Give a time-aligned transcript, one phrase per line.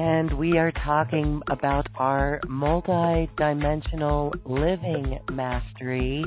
[0.00, 6.24] and we are talking about our multi-dimensional living mastery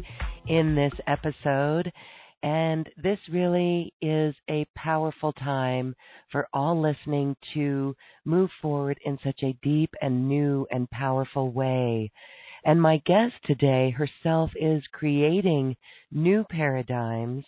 [0.48, 1.92] in this episode.
[2.44, 5.96] And this really is a powerful time
[6.32, 12.12] for all listening to move forward in such a deep and new and powerful way.
[12.66, 15.78] And my guest today herself is creating
[16.12, 17.44] new paradigms,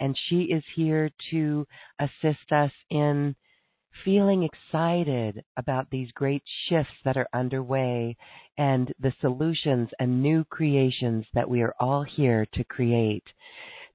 [0.00, 1.66] and she is here to
[2.00, 3.36] assist us in
[4.04, 8.16] feeling excited about these great shifts that are underway
[8.58, 13.24] and the solutions and new creations that we are all here to create.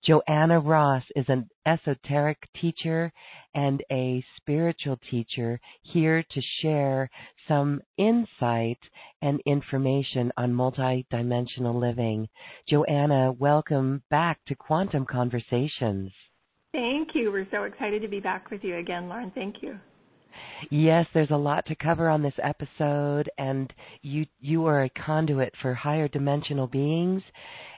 [0.04, 3.12] Joanna Ross is an esoteric teacher
[3.54, 7.08] and a spiritual teacher here to share
[7.48, 8.80] some insight
[9.22, 12.28] and information on multidimensional living.
[12.68, 16.12] Joanna, welcome back to Quantum Conversations.
[16.72, 17.32] Thank you.
[17.32, 19.32] We're so excited to be back with you again, Lauren.
[19.36, 19.78] Thank you.
[20.70, 23.72] Yes, there's a lot to cover on this episode, and
[24.02, 27.24] you you are a conduit for higher dimensional beings,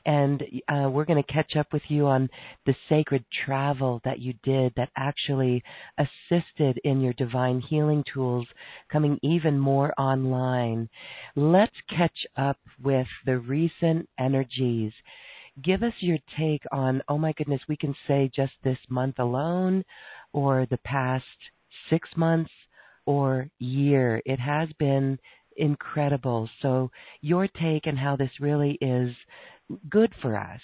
[0.06, 2.30] and uh, we're going to catch up with you on
[2.66, 5.63] the sacred travel that you did that actually
[5.97, 8.47] assisted in your divine healing tools
[8.92, 10.90] coming even more online.
[11.36, 14.94] Let's catch up with the recent energies
[15.62, 19.84] give us your take on oh my goodness we can say just this month alone
[20.31, 21.25] or the past
[21.90, 22.52] six months
[23.06, 24.22] or year.
[24.26, 25.18] It has been
[25.58, 26.50] incredible.
[26.62, 26.90] So,
[27.22, 29.14] your take and how this really is
[29.90, 30.62] good for us.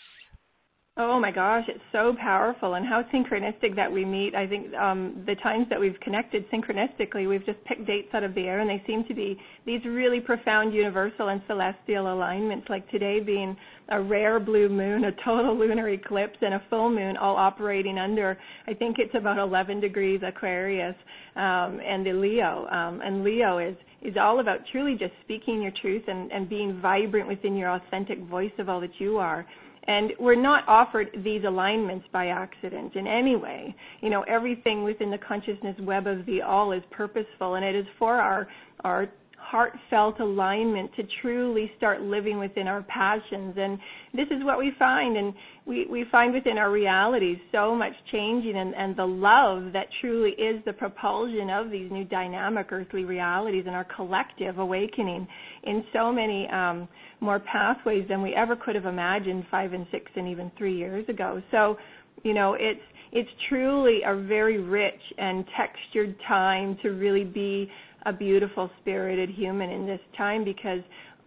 [1.01, 4.35] Oh my gosh, it's so powerful and how synchronistic that we meet.
[4.35, 8.35] I think um, the times that we've connected synchronistically, we've just picked dates out of
[8.35, 12.85] the air and they seem to be these really profound universal and celestial alignments, like
[12.91, 13.55] today being
[13.87, 18.37] a rare blue moon, a total lunar eclipse, and a full moon all operating under,
[18.67, 20.95] I think it's about 11 degrees Aquarius
[21.37, 22.67] um, and the Leo.
[22.67, 26.79] Um, and Leo is is all about truly just speaking your truth and, and being
[26.81, 29.45] vibrant within your authentic voice of all that you are.
[29.89, 33.75] And we're not offered these alignments by accident in any way.
[34.01, 37.87] You know, everything within the consciousness web of the all is purposeful and it is
[37.97, 38.47] for our,
[38.83, 39.09] our
[39.41, 43.55] heartfelt alignment to truly start living within our passions.
[43.57, 43.79] And
[44.13, 45.17] this is what we find.
[45.17, 45.33] And
[45.65, 50.31] we, we find within our realities so much changing and, and the love that truly
[50.31, 55.27] is the propulsion of these new dynamic earthly realities and our collective awakening
[55.63, 56.87] in so many um,
[57.19, 61.07] more pathways than we ever could have imagined five and six and even three years
[61.09, 61.41] ago.
[61.51, 61.77] So,
[62.23, 62.81] you know, it's
[63.11, 67.69] it's truly a very rich and textured time to really be
[68.05, 70.79] a beautiful spirited human in this time because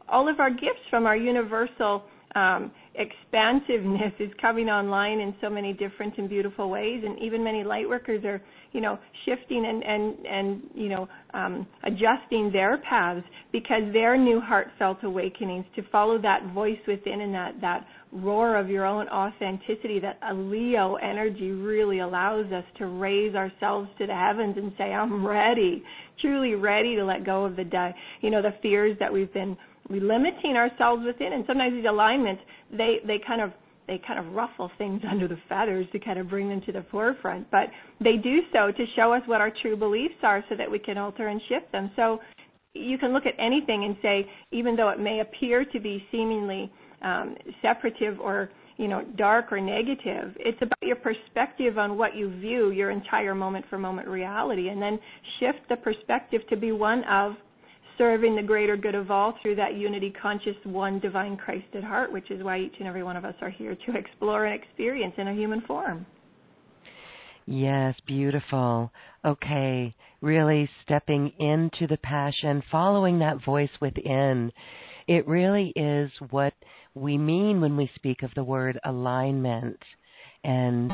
[0.08, 2.04] all of our gifts from our universal
[2.94, 7.88] expansiveness is coming online in so many different and beautiful ways and even many light
[7.88, 8.40] workers are
[8.73, 14.40] you know shifting and and and you know um, adjusting their paths because their new
[14.40, 19.99] heartfelt awakenings to follow that voice within and that that roar of your own authenticity
[20.00, 25.26] that leo energy really allows us to raise ourselves to the heavens and say i'm
[25.26, 25.82] ready
[26.20, 29.56] truly ready to let go of the you know the fears that we've been
[29.90, 33.52] limiting ourselves within and sometimes these alignments they they kind of
[33.87, 36.84] they kind of ruffle things under the feathers to kind of bring them to the
[36.90, 37.67] forefront, but
[38.00, 40.99] they do so to show us what our true beliefs are so that we can
[40.99, 41.90] alter and shift them.
[41.96, 42.19] So
[42.75, 46.73] you can look at anything and say, even though it may appear to be seemingly
[47.02, 52.31] um, separative or you know dark or negative, it's about your perspective on what you
[52.40, 54.99] view your entire moment for moment reality, and then
[55.38, 57.35] shift the perspective to be one of
[57.98, 62.12] serving the greater good of all through that unity conscious one divine Christ at heart,
[62.12, 65.14] which is why each and every one of us are here to explore and experience
[65.18, 66.06] in a human form.
[67.46, 68.92] Yes, beautiful.
[69.24, 74.52] Okay, really stepping into the passion, following that voice within.
[75.08, 76.54] It really is what
[76.94, 79.78] we mean when we speak of the word alignment
[80.44, 80.92] and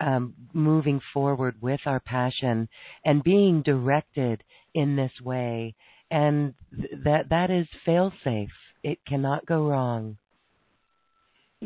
[0.00, 2.68] um, moving forward with our passion
[3.04, 4.42] and being directed
[4.74, 5.74] in this way
[6.10, 8.50] and th- that that is fail safe.
[8.82, 10.16] It cannot go wrong.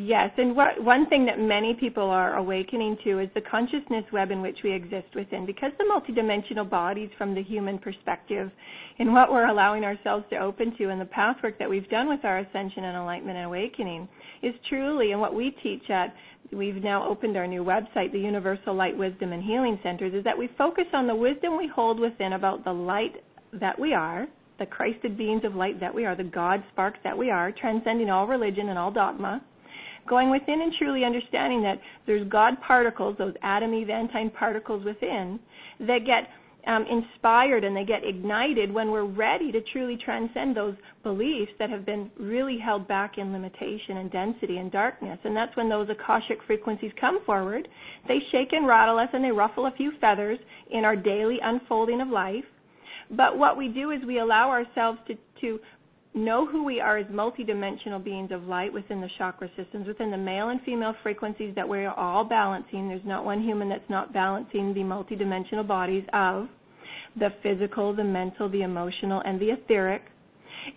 [0.01, 4.31] Yes, and what, one thing that many people are awakening to is the consciousness web
[4.31, 5.45] in which we exist within.
[5.45, 8.49] Because the multidimensional bodies, from the human perspective,
[9.01, 12.25] and what we're allowing ourselves to open to, and the pathwork that we've done with
[12.25, 14.09] our ascension and enlightenment and awakening,
[14.41, 16.15] is truly, and what we teach at,
[16.53, 20.39] we've now opened our new website, the Universal Light Wisdom and Healing Centers, is that
[20.39, 23.17] we focus on the wisdom we hold within about the light
[23.53, 24.27] that we are,
[24.59, 28.11] the Christed beings of light that we are, the God sparks that we are, transcending
[28.11, 29.43] all religion and all dogma,
[30.09, 35.39] going within and truly understanding that there's God particles, those atom eventine particles within,
[35.81, 36.29] that get
[36.67, 41.71] um, inspired and they get ignited when we're ready to truly transcend those beliefs that
[41.71, 45.19] have been really held back in limitation and density and darkness.
[45.25, 47.69] And that's when those Akashic frequencies come forward.
[48.07, 50.39] They shake and rattle us and they ruffle a few feathers
[50.71, 52.45] in our daily unfolding of life.
[53.11, 55.59] But what we do is we allow ourselves to, to
[56.15, 60.17] know who we are as multidimensional beings of light within the chakra systems, within the
[60.17, 62.89] male and female frequencies that we're all balancing.
[62.89, 66.49] There's not one human that's not balancing the multidimensional bodies of
[67.19, 70.03] the physical, the mental, the emotional, and the etheric.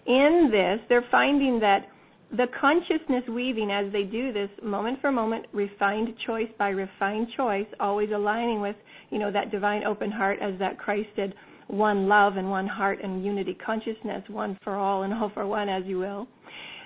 [0.06, 1.88] In this, they're finding that
[2.32, 7.66] the consciousness weaving as they do this moment for moment refined choice by refined choice
[7.80, 8.76] always aligning with
[9.10, 11.34] you know that divine open heart as that christ did
[11.72, 15.70] one love and one heart and unity consciousness, one for all and all for one,
[15.70, 16.28] as you will,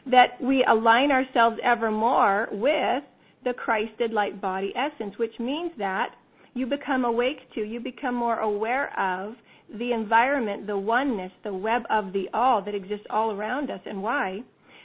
[0.10, 3.04] that we align ourselves ever more with
[3.44, 6.10] the Christed light body essence, which means that
[6.54, 9.36] you become awake to, you become more aware of
[9.78, 13.82] the environment, the oneness, the web of the all that exists all around us.
[13.86, 14.42] And why?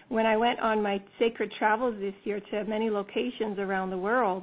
[0.09, 4.43] When I went on my sacred travels this year to many locations around the world,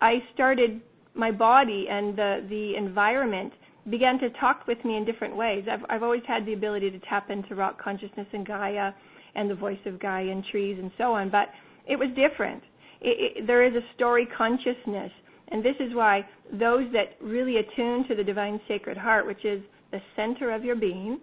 [0.00, 0.80] I started
[1.14, 3.52] my body and the the environment
[3.88, 5.64] began to talk with me in different ways.
[5.70, 8.92] I've, I've always had the ability to tap into rock consciousness and Gaia
[9.34, 11.48] and the voice of Gaia and trees and so on, but
[11.88, 12.62] it was different.
[13.00, 15.10] It, it, there is a story consciousness,
[15.48, 19.62] and this is why those that really attune to the divine sacred heart, which is
[19.92, 21.18] the center of your being,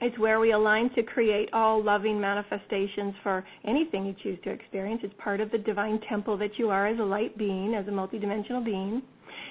[0.00, 5.00] it's where we align to create all loving manifestations for anything you choose to experience.
[5.02, 7.90] It's part of the divine temple that you are as a light being, as a
[7.90, 9.02] multidimensional being.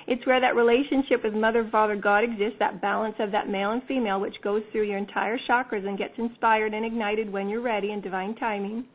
[0.07, 3.83] It's where that relationship with Mother, Father, God exists, that balance of that male and
[3.83, 7.91] female, which goes through your entire chakras and gets inspired and ignited when you're ready
[7.91, 8.85] in divine timing.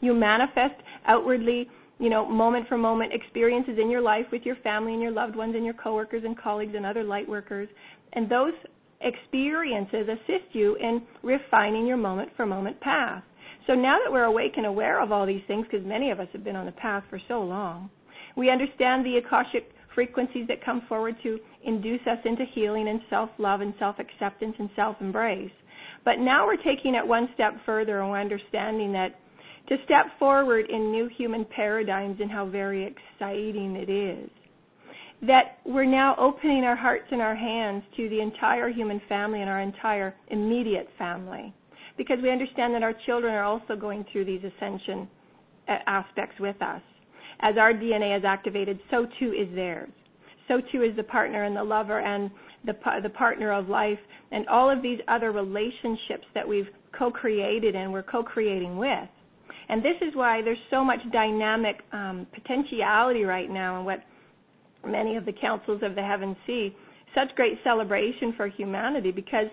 [0.00, 1.68] You manifest outwardly,
[1.98, 5.34] you know, moment for moment experiences in your life with your family and your loved
[5.34, 7.68] ones and your coworkers and colleagues and other light workers.
[8.12, 8.52] And those
[9.00, 13.24] experiences assist you in refining your moment for moment path.
[13.66, 16.28] So now that we're awake and aware of all these things, because many of us
[16.32, 17.90] have been on the path for so long,
[18.36, 23.30] we understand the Akashic frequencies that come forward to induce us into healing and self
[23.38, 25.50] love and self acceptance and self embrace.
[26.04, 29.18] But now we're taking it one step further and we're understanding that
[29.68, 34.28] to step forward in new human paradigms and how very exciting it is.
[35.24, 39.48] That we're now opening our hearts and our hands to the entire human family and
[39.48, 41.54] our entire immediate family.
[41.96, 45.08] Because we understand that our children are also going through these ascension
[45.68, 46.82] uh, aspects with us
[47.42, 49.90] as our DNA is activated, so too is theirs.
[50.48, 52.30] So too is the partner and the lover and
[52.64, 53.98] the the partner of life
[54.30, 59.08] and all of these other relationships that we've co-created and we're co-creating with.
[59.68, 64.00] And this is why there's so much dynamic um, potentiality right now and what
[64.86, 66.74] many of the councils of the heavens see.
[67.14, 69.46] Such great celebration for humanity because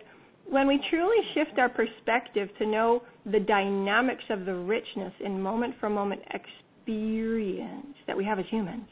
[0.49, 5.75] when we truly shift our perspective to know the dynamics of the richness in moment
[5.79, 6.21] for moment
[6.79, 8.87] experience, that we have as humans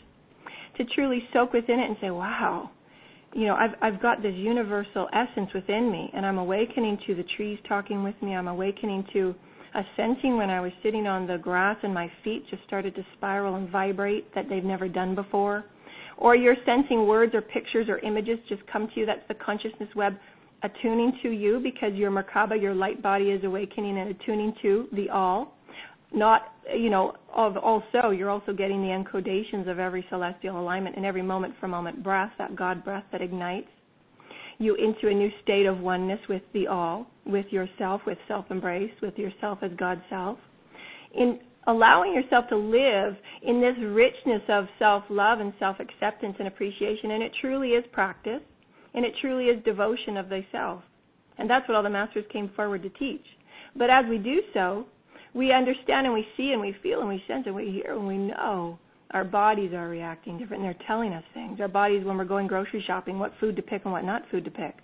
[0.77, 2.70] to truly soak within it and say, wow,
[3.34, 7.24] you know, I've I've got this universal essence within me and I'm awakening to the
[7.36, 8.36] trees talking with me.
[8.36, 9.36] I'm awakening to
[9.75, 13.06] a sensing when I was sitting on the grass and my feet just started to
[13.17, 15.65] spiral and vibrate that they've never done before.
[16.17, 19.06] Or you're sensing words or pictures or images just come to you.
[19.06, 20.13] That's the consciousness web
[20.63, 25.10] attuning to you because your Merkaba, your light body, is awakening and attuning to the
[25.10, 25.57] all.
[26.16, 32.04] Also, you're also getting the encodations of every celestial alignment and every moment for moment
[32.04, 33.68] breath, that God breath that ignites
[34.60, 38.92] you into a new state of oneness with the all, with yourself, with self embrace,
[39.02, 40.38] with yourself as God's self.
[41.14, 46.48] In allowing yourself to live in this richness of self love and self acceptance and
[46.48, 48.42] appreciation, and it truly is practice,
[48.94, 50.82] and it truly is devotion of thyself.
[51.38, 53.26] And that's what all the masters came forward to teach.
[53.76, 54.86] But as we do so,
[55.38, 58.08] we understand and we see and we feel and we sense and we hear and
[58.08, 58.79] we know
[59.12, 60.63] our bodies are reacting different.
[60.63, 61.60] And they're telling us things.
[61.62, 64.44] Our bodies, when we're going grocery shopping, what food to pick and what not food
[64.46, 64.75] to pick.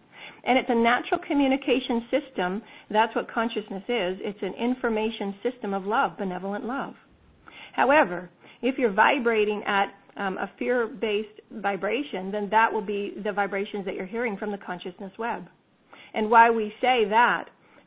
[0.46, 2.62] And it's a natural communication system.
[2.90, 4.20] That's what consciousness is.
[4.22, 6.94] It's an information system of love, benevolent love.
[7.74, 8.30] However,
[8.62, 13.86] if you're vibrating at um, a fear based vibration, then that will be the vibrations
[13.86, 15.48] that you're hearing from the consciousness web.
[16.14, 17.46] And why we say that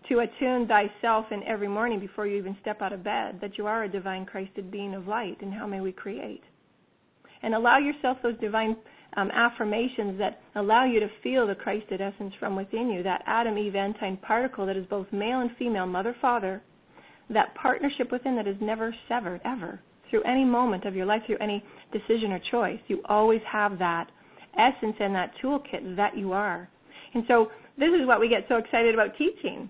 [0.08, 3.66] to attune thyself in every morning before you even step out of bed that you
[3.66, 6.42] are a divine Christed being of light, and how may we create?
[7.42, 8.76] And allow yourself those divine
[9.16, 13.58] um, affirmations that allow you to feel the Christed essence from within you, that Adam
[13.58, 16.62] Eve Antine particle that is both male and female, mother, father,
[17.30, 21.38] that partnership within that is never severed, ever, through any moment of your life, through
[21.38, 22.78] any decision or choice.
[22.88, 24.10] You always have that
[24.58, 26.68] essence and that toolkit that you are.
[27.14, 27.48] And so
[27.78, 29.68] this is what we get so excited about teaching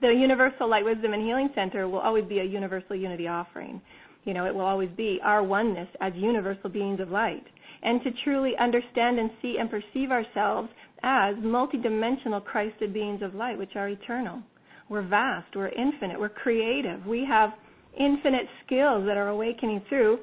[0.00, 3.80] the Universal Light Wisdom and Healing Center will always be a universal unity offering.
[4.24, 7.44] You know, it will always be our oneness as universal beings of light.
[7.82, 10.68] And to truly understand and see and perceive ourselves
[11.02, 14.42] as multidimensional Christed beings of light, which are eternal.
[14.88, 17.04] We're vast, we're infinite, we're creative.
[17.06, 17.50] We have
[17.98, 20.20] infinite skills that are awakening through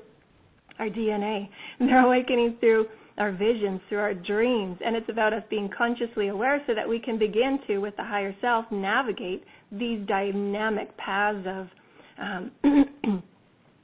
[0.80, 1.48] our DNA.
[1.80, 2.88] And they're awakening through
[3.18, 4.78] our visions, through our dreams.
[4.84, 8.04] And it's about us being consciously aware so that we can begin to, with the
[8.04, 11.68] higher self, navigate these dynamic paths of,
[12.20, 12.52] um,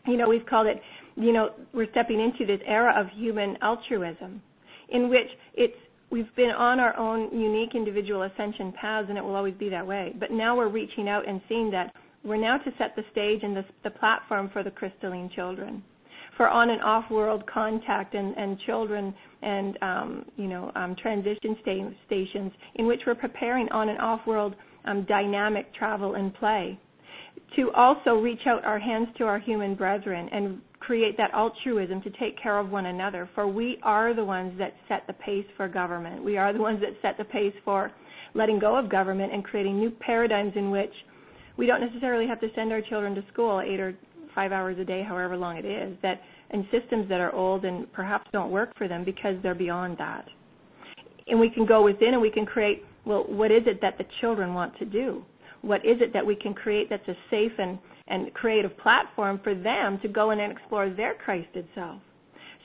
[0.07, 0.81] you know, we've called it,
[1.15, 4.41] you know, we're stepping into this era of human altruism,
[4.89, 5.75] in which it's
[6.09, 9.85] we've been on our own unique individual ascension paths, and it will always be that
[9.85, 10.13] way.
[10.19, 13.55] But now we're reaching out and seeing that we're now to set the stage and
[13.55, 15.83] the, the platform for the crystalline children
[16.37, 21.57] for on and off world contact and, and children and um, you know um, transition
[21.61, 24.55] sta- stations in which we're preparing on and off world
[24.87, 26.79] Um, dynamic travel and play.
[27.57, 32.09] To also reach out our hands to our human brethren and create that altruism to
[32.11, 33.29] take care of one another.
[33.35, 36.23] For we are the ones that set the pace for government.
[36.23, 37.91] We are the ones that set the pace for
[38.33, 40.93] letting go of government and creating new paradigms in which
[41.57, 43.93] we don't necessarily have to send our children to school eight or
[44.33, 47.91] five hours a day, however long it is, that and systems that are old and
[47.91, 50.25] perhaps don't work for them because they're beyond that.
[51.27, 54.05] And we can go within and we can create well, what is it that the
[54.21, 55.23] children want to do?
[55.61, 59.55] What is it that we can create that's a safe and, and creative platform for
[59.55, 62.01] them to go in and explore their Christed self?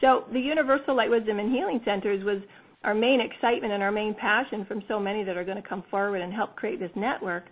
[0.01, 2.43] So the Universal Light Wisdom and Healing Centers was
[2.85, 5.85] our main excitement and our main passion from so many that are going to come
[5.91, 7.45] forward and help create this network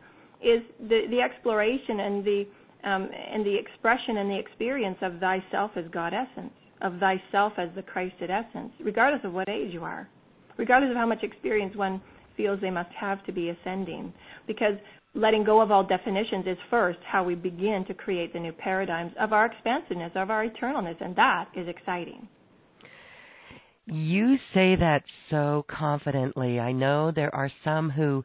[0.43, 2.45] is the, the exploration and the
[2.83, 7.69] um, and the expression and the experience of thyself as God essence, of thyself as
[7.77, 10.09] the Christed essence, regardless of what age you are,
[10.57, 12.01] regardless of how much experience one
[12.41, 14.13] feels they must have to be ascending.
[14.47, 14.75] Because
[15.15, 19.13] letting go of all definitions is first how we begin to create the new paradigms
[19.21, 22.29] of our expansiveness, of our eternalness, and that is exciting.
[23.87, 26.61] You say that so confidently.
[26.61, 28.25] I know there are some who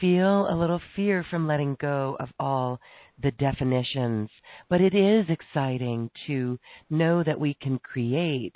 [0.00, 2.78] feel a little fear from letting go of all
[3.22, 4.28] the definitions,
[4.68, 6.58] but it is exciting to
[6.90, 8.54] know that we can create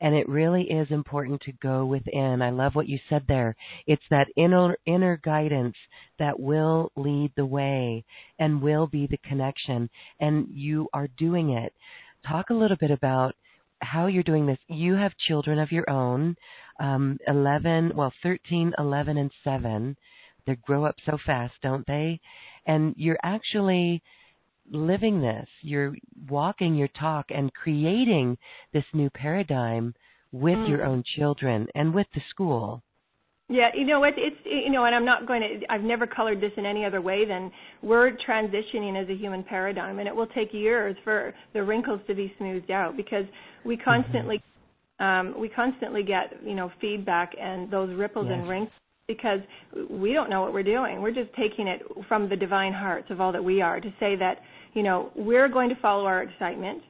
[0.00, 2.42] and it really is important to go within.
[2.42, 3.56] I love what you said there.
[3.86, 5.76] It's that inner inner guidance
[6.18, 8.04] that will lead the way
[8.38, 9.88] and will be the connection
[10.20, 11.72] and you are doing it.
[12.26, 13.34] Talk a little bit about
[13.80, 14.58] how you're doing this.
[14.68, 16.36] You have children of your own,
[16.80, 19.96] um, 11, well, 13, 11, and 7.
[20.46, 22.20] They grow up so fast, don't they?
[22.66, 24.02] And you're actually
[24.70, 25.48] living this.
[25.62, 25.94] You're
[26.28, 28.38] walking your talk and creating
[28.72, 29.94] this new paradigm
[30.32, 30.68] with mm.
[30.68, 32.82] your own children and with the school.
[33.48, 34.14] Yeah, you know what?
[34.16, 35.72] It's you know, and I'm not going to.
[35.72, 40.00] I've never colored this in any other way than we're transitioning as a human paradigm,
[40.00, 43.24] and it will take years for the wrinkles to be smoothed out because
[43.64, 43.84] we mm-hmm.
[43.84, 44.42] constantly,
[45.00, 45.28] mm-hmm.
[45.28, 48.36] um, we constantly get you know feedback and those ripples yes.
[48.36, 48.72] and wrinkles
[49.06, 49.38] because
[49.88, 51.00] we don't know what we're doing.
[51.00, 54.16] We're just taking it from the divine hearts of all that we are to say
[54.16, 54.38] that,
[54.76, 56.82] you know, we're going to follow our excitement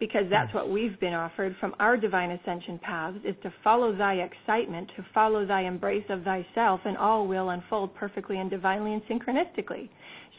[0.00, 4.14] because that's what we've been offered from our divine ascension paths is to follow thy
[4.14, 9.02] excitement, to follow thy embrace of thyself, and all will unfold perfectly and divinely and
[9.02, 9.90] synchronistically.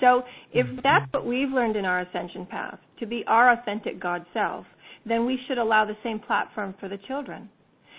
[0.02, 0.80] So if mm-hmm.
[0.84, 4.66] that's what we've learned in our ascension path, to be our authentic God self,
[5.06, 7.48] then we should allow the same platform for the children.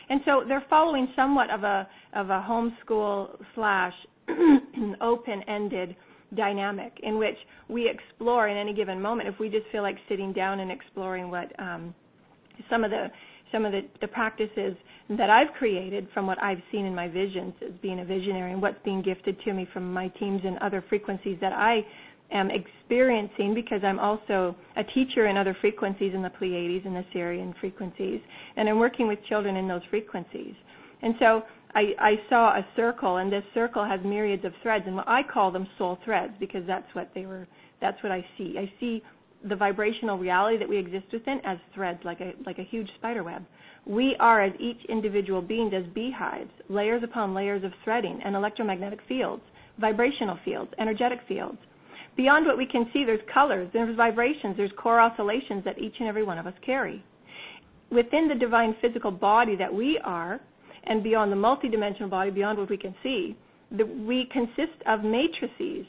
[0.08, 3.92] And so they're following somewhat of a of a homeschool slash
[5.00, 5.94] open ended
[6.35, 7.37] dynamic in which
[7.68, 11.30] we explore in any given moment if we just feel like sitting down and exploring
[11.30, 11.95] what um,
[12.71, 13.09] some of the
[13.52, 14.75] some of the, the practices
[15.11, 18.61] that I've created from what I've seen in my visions as being a visionary and
[18.61, 21.80] what's being gifted to me from my teams and other frequencies that I
[22.33, 27.04] am experiencing because I'm also a teacher in other frequencies in the Pleiades and the
[27.14, 28.21] Sirian frequencies,
[28.56, 30.54] and I'm working with children in those frequencies.
[31.02, 31.42] And so
[31.75, 35.66] I, saw a circle, and this circle has myriads of threads, and I call them
[35.76, 37.46] soul threads because that's what they were.
[37.80, 38.56] That's what I see.
[38.58, 39.02] I see
[39.46, 43.23] the vibrational reality that we exist within as threads, like a like a huge spider
[43.23, 43.44] web.
[43.87, 48.99] We are, as each individual being, as beehives, layers upon layers of threading and electromagnetic
[49.06, 49.42] fields,
[49.78, 51.58] vibrational fields, energetic fields.
[52.16, 56.08] Beyond what we can see, there's colors, there's vibrations, there's core oscillations that each and
[56.08, 57.04] every one of us carry.
[57.90, 60.40] Within the divine physical body that we are,
[60.86, 63.36] and beyond the multidimensional body, beyond what we can see,
[63.70, 65.86] the, we consist of matrices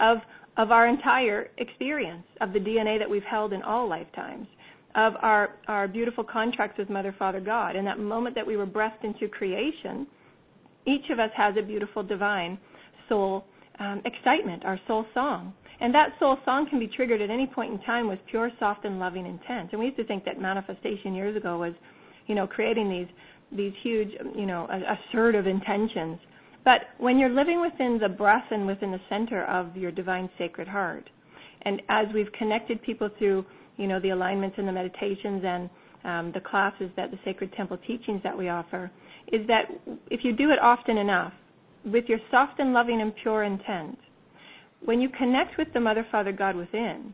[0.00, 0.18] of
[0.56, 4.46] of our entire experience, of the DNA that we've held in all lifetimes,
[4.94, 7.76] of our our beautiful contracts with Mother, Father, God.
[7.76, 10.06] And that moment that we were breathed into creation,
[10.86, 12.58] each of us has a beautiful divine
[13.08, 13.44] soul
[13.78, 15.54] um, excitement, our soul song.
[15.80, 18.84] And that soul song can be triggered at any point in time with pure, soft,
[18.84, 19.70] and loving intent.
[19.72, 21.72] And we used to think that manifestation years ago was,
[22.26, 23.08] you know, creating these
[23.52, 26.18] these huge, you know, assertive intentions.
[26.64, 30.68] But when you're living within the breath and within the center of your divine sacred
[30.68, 31.08] heart,
[31.62, 33.44] and as we've connected people through,
[33.76, 35.70] you know, the alignments and the meditations and
[36.04, 38.90] um, the classes that the Sacred Temple teachings that we offer,
[39.32, 39.64] is that
[40.10, 41.32] if you do it often enough,
[41.84, 43.98] with your soft and loving and pure intent,
[44.84, 47.12] when you connect with the Mother, Father, God within,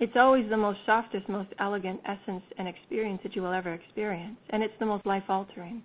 [0.00, 4.36] it's always the most softest, most elegant essence and experience that you will ever experience.
[4.50, 5.82] And it's the most life altering.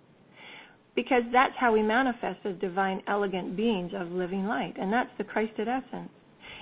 [0.96, 4.74] Because that's how we manifest as divine, elegant beings of living light.
[4.78, 6.10] And that's the Christed essence.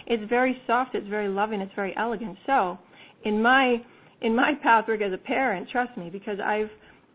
[0.06, 2.36] It's very soft, it's very loving, it's very elegant.
[2.46, 2.78] So,
[3.24, 3.76] in my
[4.20, 6.70] in my pathwork as a parent, trust me, because I've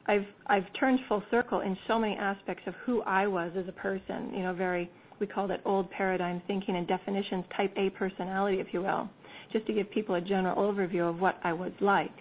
[0.07, 3.71] I've I've turned full circle in so many aspects of who I was as a
[3.71, 4.31] person.
[4.33, 8.67] You know, very we call it old paradigm thinking and definitions, type A personality, if
[8.73, 9.09] you will
[9.53, 12.11] just to give people a general overview of what I was like.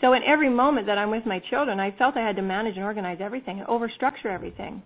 [0.00, 2.74] So in every moment that I'm with my children, I felt I had to manage
[2.74, 4.82] and organize everything and overstructure everything,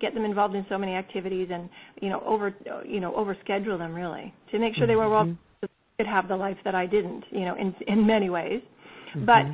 [0.00, 1.68] get them involved in so many activities, and
[2.02, 5.66] you know over you know overschedule them really to make sure they were well mm-hmm.
[5.98, 8.60] could have the life that I didn't, you know, in in many ways.
[9.10, 9.24] Mm-hmm.
[9.24, 9.44] But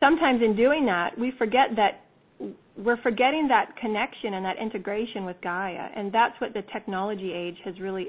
[0.00, 2.02] sometimes in doing that, we forget that
[2.76, 7.56] we're forgetting that connection and that integration with Gaia, and that's what the technology age
[7.64, 8.08] has really,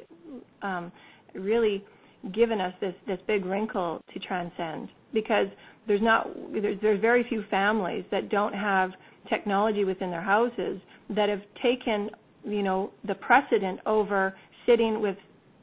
[0.62, 0.92] um,
[1.36, 1.84] really
[2.32, 5.48] given us this this big wrinkle to transcend because
[5.88, 8.92] there's not there's, there's very few families that don't have
[9.30, 12.10] technology within their houses that have taken
[12.46, 14.34] you know the precedent over
[14.66, 15.18] sitting with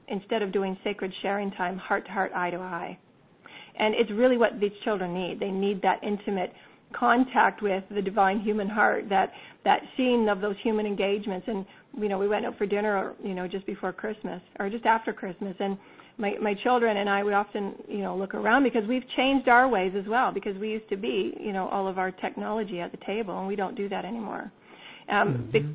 [0.09, 2.99] instead of doing sacred sharing time heart to heart eye to eye.
[3.79, 5.41] And it's really what these children need.
[5.41, 6.53] They need that intimate
[6.93, 9.31] contact with the divine human heart that
[9.65, 11.47] that seeing of those human engagements.
[11.49, 11.65] And
[11.97, 15.13] you know we went out for dinner you know just before christmas or just after
[15.13, 15.55] christmas.
[15.61, 15.79] And
[16.21, 19.69] my my children and I we often you know look around because we've changed our
[19.69, 22.93] ways as well because we used to be you know all of our technology at
[22.93, 24.53] the table and we don't do that anymore.
[25.09, 25.73] Um, mm-hmm.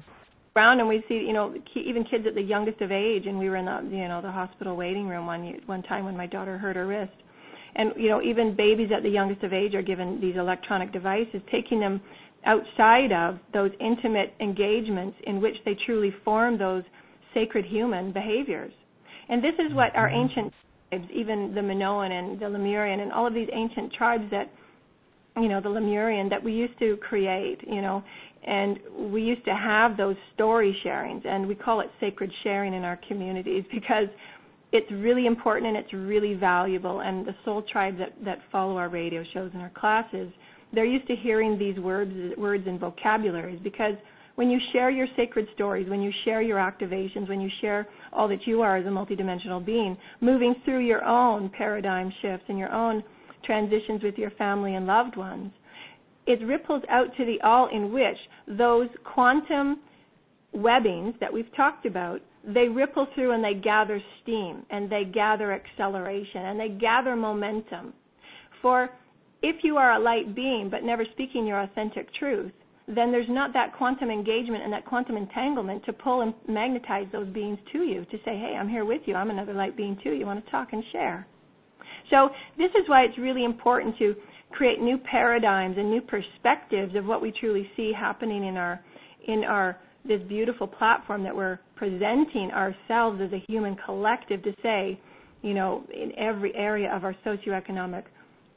[0.57, 3.49] Around and we see you know even kids at the youngest of age and we
[3.49, 6.57] were in the you know the hospital waiting room one one time when my daughter
[6.57, 7.11] hurt her wrist
[7.75, 11.41] and you know even babies at the youngest of age are given these electronic devices
[11.51, 11.99] taking them
[12.45, 16.83] outside of those intimate engagements in which they truly form those
[17.33, 18.71] sacred human behaviors
[19.29, 20.53] and this is what our ancient
[20.89, 24.51] tribes, even the Minoan and the Lemurian and all of these ancient tribes that,
[25.37, 28.03] you know, the Lemurian that we used to create, you know,
[28.45, 28.79] and
[29.11, 32.99] we used to have those story sharings, and we call it sacred sharing in our
[33.07, 34.07] communities because
[34.71, 37.01] it's really important and it's really valuable.
[37.01, 40.31] And the soul tribes that, that follow our radio shows and our classes,
[40.73, 43.95] they're used to hearing these words, words and vocabularies because–
[44.35, 48.27] when you share your sacred stories, when you share your activations, when you share all
[48.27, 52.71] that you are as a multidimensional being, moving through your own paradigm shifts and your
[52.71, 53.03] own
[53.45, 55.51] transitions with your family and loved ones,
[56.27, 58.17] it ripples out to the all in which
[58.57, 59.79] those quantum
[60.53, 65.51] webbings that we've talked about, they ripple through and they gather steam and they gather
[65.51, 67.93] acceleration and they gather momentum.
[68.61, 68.89] For
[69.41, 72.51] if you are a light being but never speaking your authentic truth,
[72.87, 77.27] then there's not that quantum engagement and that quantum entanglement to pull and magnetize those
[77.29, 79.15] beings to you to say, hey, I'm here with you.
[79.15, 80.11] I'm another light being too.
[80.11, 81.25] You want to talk and share.
[82.11, 84.15] So this is why it's really important to
[84.51, 88.79] create new paradigms and new perspectives of what we truly see happening in our
[89.27, 94.99] in our this beautiful platform that we're presenting ourselves as a human collective to say,
[95.41, 98.03] you know, in every area of our socioeconomic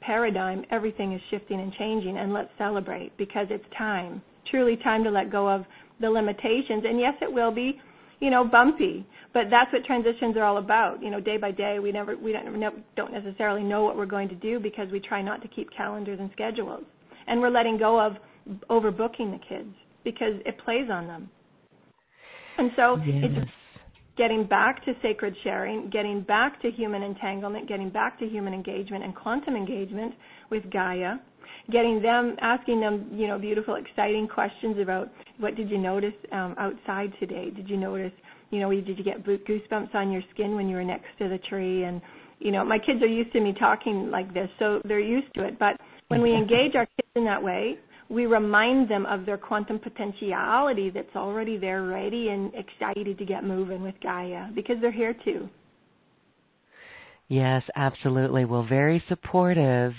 [0.00, 5.10] paradigm, everything is shifting and changing, and let's celebrate because it's time, truly time to
[5.10, 5.64] let go of
[6.00, 6.84] the limitations.
[6.86, 7.80] And yes, it will be,
[8.20, 11.02] you know, bumpy, but that's what transitions are all about.
[11.02, 14.28] You know, day by day, we never, we don't, don't necessarily know what we're going
[14.28, 16.84] to do because we try not to keep calendars and schedules,
[17.26, 18.12] and we're letting go of
[18.70, 21.28] overbooking the kids because it plays on them.
[22.56, 23.24] And so yes.
[23.24, 23.50] it's
[24.18, 29.04] getting back to sacred sharing, getting back to human entanglement, getting back to human engagement
[29.04, 30.12] and quantum engagement
[30.50, 31.14] with Gaia,
[31.70, 36.54] getting them asking them, you know, beautiful, exciting questions about what did you notice um,
[36.58, 37.50] outside today?
[37.50, 38.12] Did you notice,
[38.50, 41.38] you know, did you get goosebumps on your skin when you were next to the
[41.48, 41.84] tree?
[41.84, 42.02] And
[42.40, 45.44] you know, my kids are used to me talking like this, so they're used to
[45.44, 45.58] it.
[45.58, 45.76] But
[46.08, 47.78] when we engage our kids in that way,
[48.08, 53.44] we remind them of their quantum potentiality that's already there, ready and excited to get
[53.44, 55.48] moving with Gaia because they're here too.
[57.28, 58.46] Yes, absolutely.
[58.46, 59.92] Well, very supportive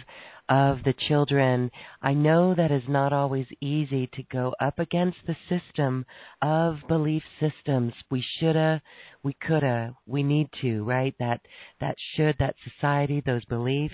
[0.49, 1.69] of the children.
[2.01, 6.05] I know that is not always easy to go up against the system
[6.41, 7.93] of belief systems.
[8.09, 8.81] We shoulda,
[9.23, 11.13] we coulda, we need to, right?
[11.19, 11.41] That
[11.79, 13.93] that should, that society, those beliefs,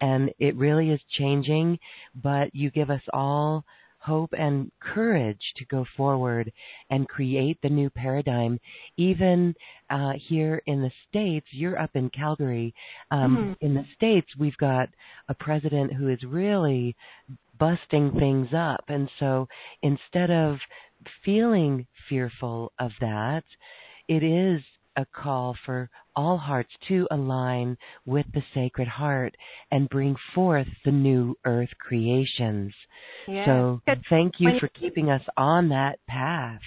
[0.00, 1.78] and it really is changing.
[2.22, 3.64] But you give us all
[4.04, 6.52] hope and courage to go forward
[6.90, 8.60] and create the new paradigm.
[8.98, 9.54] Even
[9.88, 12.74] uh, here in the States, you're up in Calgary.
[13.10, 13.66] Um, mm-hmm.
[13.66, 14.90] In the States, we've got
[15.28, 16.94] a president who is really
[17.58, 18.84] busting things up.
[18.88, 19.48] And so
[19.82, 20.58] instead of
[21.24, 23.44] feeling fearful of that,
[24.08, 24.60] it is
[24.96, 27.76] a call for all hearts to align
[28.06, 29.34] with the Sacred Heart
[29.70, 32.72] and bring forth the new earth creations.
[33.26, 33.46] Yes.
[33.46, 36.60] So thank you for keeping us on that path.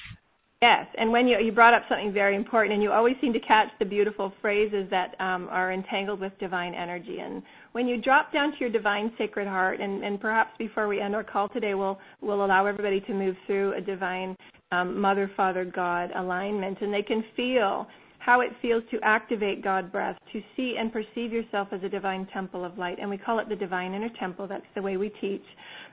[0.60, 3.40] Yes, and when you you brought up something very important, and you always seem to
[3.40, 7.20] catch the beautiful phrases that um, are entangled with divine energy.
[7.20, 11.00] And when you drop down to your divine sacred heart, and, and perhaps before we
[11.00, 14.36] end our call today, we'll we'll allow everybody to move through a divine
[14.72, 17.86] um, Mother, Father, God alignment, and they can feel
[18.28, 22.28] how it feels to activate God breath, to see and perceive yourself as a divine
[22.34, 22.98] temple of light.
[23.00, 24.50] And we call it the divine inner temple.
[24.50, 25.46] That's the way we teach.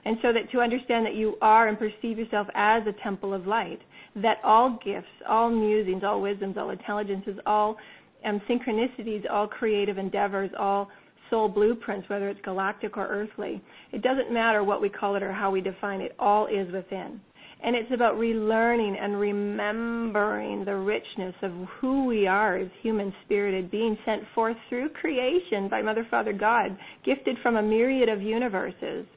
[0.03, 3.47] And so that to understand that you are and perceive yourself as a temple of
[3.47, 3.79] light,
[4.17, 7.77] that all gifts, all musings, all wisdoms, all intelligences, all
[8.25, 10.89] um, synchronicities, all creative endeavors, all
[11.29, 15.31] soul blueprints, whether it's galactic or earthly, it doesn't matter what we call it or
[15.31, 17.21] how we define it, all is within.
[17.65, 21.51] And it's about relearning and remembering the richness of
[21.81, 26.77] who we are as human spirited beings sent forth through creation by Mother, Father, God,
[27.03, 29.07] gifted from a myriad of universes,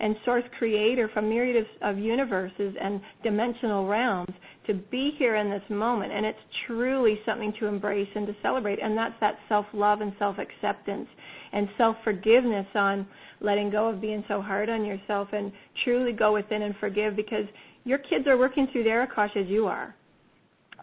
[0.00, 4.32] and source creator from myriad of, of universes and dimensional realms
[4.66, 6.12] to be here in this moment.
[6.12, 8.78] And it's truly something to embrace and to celebrate.
[8.82, 11.08] And that's that self love and self acceptance
[11.52, 13.06] and self forgiveness on
[13.40, 15.52] letting go of being so hard on yourself and
[15.84, 17.44] truly go within and forgive because
[17.88, 19.94] your kids are working through their Akash as you are.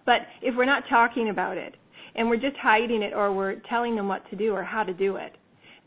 [0.08, 1.76] But if we're not talking about it
[2.15, 4.94] and we're just hiding it or we're telling them what to do or how to
[4.94, 5.34] do it,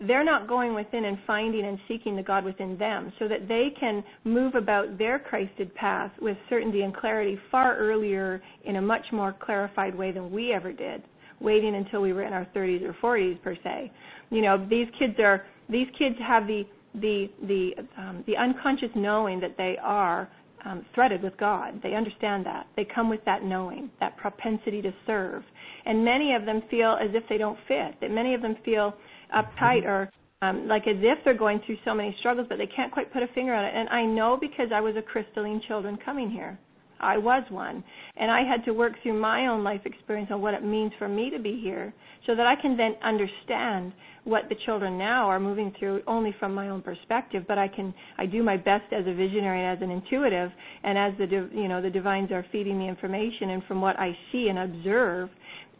[0.06, 3.74] they're not going within and finding and seeking the God within them so that they
[3.80, 9.04] can move about their Christed path with certainty and clarity far earlier in a much
[9.12, 11.02] more clarified way than we ever did,
[11.40, 13.90] waiting until we were in our 30s or 40s per se.
[14.30, 16.62] You know, these kids are these kids have the
[16.94, 20.28] the the um, the unconscious knowing that they are
[20.64, 21.80] um, threaded with God.
[21.82, 22.66] They understand that.
[22.76, 25.42] They come with that knowing, that propensity to serve.
[25.86, 28.94] And many of them feel as if they don't fit, that many of them feel
[29.34, 32.92] uptight or um, like as if they're going through so many struggles, but they can't
[32.92, 33.72] quite put a finger on it.
[33.74, 36.58] And I know because I was a crystalline children coming here.
[37.00, 37.84] I was one.
[38.16, 41.08] And I had to work through my own life experience on what it means for
[41.08, 41.92] me to be here
[42.26, 43.92] so that I can then understand
[44.24, 47.94] what the children now are moving through only from my own perspective but I can
[48.18, 50.50] I do my best as a visionary and as an intuitive
[50.82, 54.10] and as the you know the divines are feeding me information and from what I
[54.30, 55.30] see and observe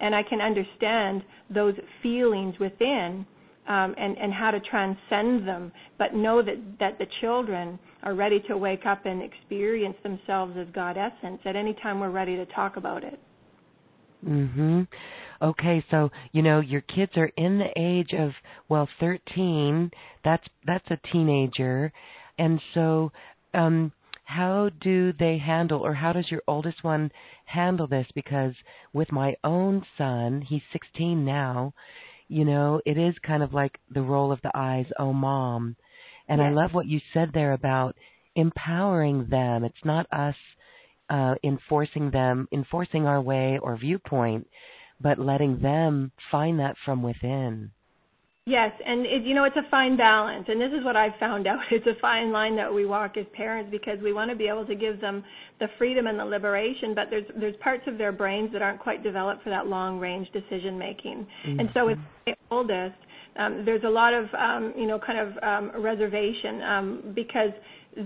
[0.01, 3.27] and I can understand those feelings within
[3.69, 8.41] um, and, and how to transcend them, but know that, that the children are ready
[8.49, 12.47] to wake up and experience themselves as God essence at any time we're ready to
[12.47, 13.19] talk about it.
[14.25, 14.89] Mhm.
[15.41, 18.35] Okay, so you know your kids are in the age of
[18.69, 19.91] well 13.
[20.25, 21.93] That's that's a teenager.
[22.39, 23.13] And so
[23.55, 23.93] um
[24.25, 27.11] how do they handle or how does your oldest one
[27.47, 28.55] handle this because
[28.93, 31.73] with my own son, he's 16 now,
[32.29, 35.77] you know, it is kind of like the roll of the eyes, oh mom.
[36.29, 36.43] And.
[36.43, 37.97] I love what you said there about
[38.35, 39.65] empowering them.
[39.65, 40.35] It's not us
[41.11, 44.47] uh, enforcing them, enforcing our way or viewpoint,
[45.01, 47.71] but letting them find that from within.
[48.49, 51.47] Yes, and it, you know it's a fine balance, and this is what I've found
[51.47, 51.59] out.
[51.71, 54.65] It's a fine line that we walk as parents because we want to be able
[54.65, 55.23] to give them
[55.61, 59.03] the freedom and the liberation, but there's there's parts of their brains that aren't quite
[59.03, 61.61] developed for that long range decision making, mm-hmm.
[61.61, 62.97] and so with the oldest,
[63.65, 67.51] there's a lot of um, you know kind of um, reservation um, because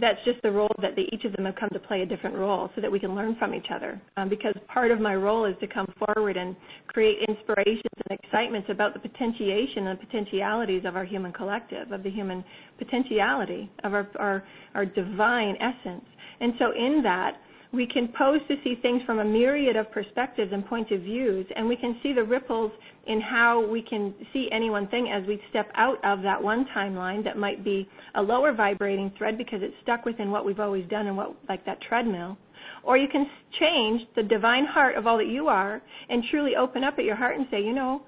[0.00, 2.70] that's just the role that each of them have come to play a different role
[2.74, 4.00] so that we can learn from each other.
[4.16, 8.68] Um, because part of my role is to come forward and create inspirations and excitements
[8.70, 12.44] about the potentiation and potentialities of our human collective, of the human
[12.78, 16.04] potentiality, of our, our, our divine essence.
[16.40, 17.36] And so in that,
[17.72, 21.46] we can pose to see things from a myriad of perspectives and points of views,
[21.56, 22.70] and we can see the ripples
[23.06, 26.66] in how we can see any one thing as we step out of that one
[26.76, 30.88] timeline that might be a lower vibrating thread because it's stuck within what we've always
[30.88, 32.36] done and what like that treadmill.
[32.84, 33.26] Or you can
[33.60, 37.16] change the divine heart of all that you are and truly open up at your
[37.16, 38.02] heart and say, you know,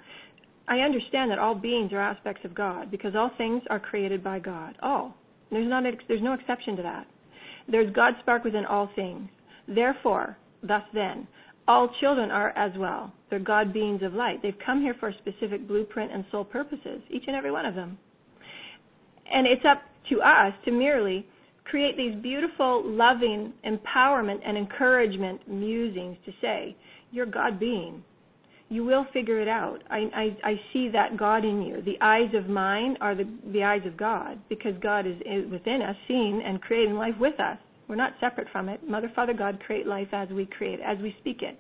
[0.68, 4.38] I understand that all beings are aspects of God because all things are created by
[4.38, 4.76] God.
[4.83, 5.14] All.
[5.50, 7.07] There's not there's no exception to that.
[7.68, 9.28] There's God spark within all things.
[9.68, 11.26] Therefore, thus then,
[11.66, 13.12] all children are as well.
[13.31, 14.42] They're God beings of light.
[14.42, 17.98] They've come here for specific blueprint and soul purposes, each and every one of them.
[19.33, 21.27] And it's up to us to merely
[21.64, 26.77] create these beautiful, loving empowerment and encouragement musings to say,
[27.11, 28.05] You're God being.
[28.68, 29.83] You will figure it out.
[29.90, 31.83] I, I, I see that God in you.
[31.83, 35.16] The eyes of mine are the, the eyes of God because God is
[35.50, 37.59] within us, seeing and creating life with us.
[37.88, 38.88] We're not separate from it.
[38.88, 41.59] Mother, Father, God create life as we create, as we speak it.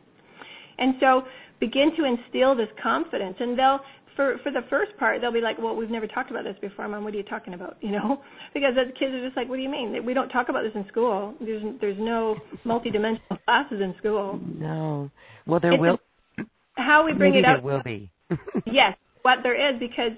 [0.78, 1.22] And so
[1.60, 3.36] begin to instill this confidence.
[3.38, 3.80] And they'll,
[4.16, 6.88] for for the first part, they'll be like, "Well, we've never talked about this before,
[6.88, 7.04] Mom.
[7.04, 8.22] What are you talking about?" You know,
[8.54, 10.04] because the kids are just like, "What do you mean?
[10.04, 11.34] We don't talk about this in school.
[11.40, 15.10] There's there's no multidimensional classes in school." No.
[15.46, 15.98] Well, there it's will.
[16.76, 17.62] how we bring Maybe it out.
[17.62, 18.10] There will be.
[18.66, 20.12] yes, what there is because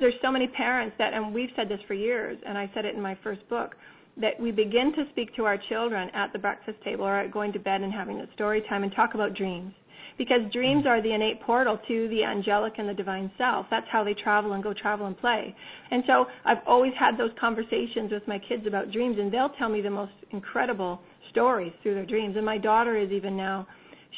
[0.00, 2.94] there's so many parents that, and we've said this for years, and I said it
[2.94, 3.74] in my first book
[4.20, 7.52] that we begin to speak to our children at the breakfast table or at going
[7.52, 9.72] to bed and having a story time and talk about dreams.
[10.16, 13.66] Because dreams are the innate portal to the angelic and the divine self.
[13.70, 15.54] That's how they travel and go travel and play.
[15.92, 19.68] And so I've always had those conversations with my kids about dreams, and they'll tell
[19.68, 21.00] me the most incredible
[21.30, 22.34] stories through their dreams.
[22.36, 23.68] And my daughter is even now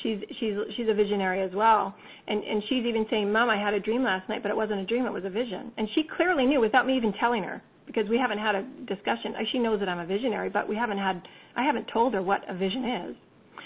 [0.03, 1.95] she's she's she's a visionary as well
[2.29, 4.79] and and she's even saying mom i had a dream last night but it wasn't
[4.79, 7.63] a dream it was a vision and she clearly knew without me even telling her
[7.93, 9.35] because we haven't had a discussion.
[9.51, 11.21] She knows that I'm a visionary, but we haven't had.
[11.57, 13.17] I haven't told her what a vision is.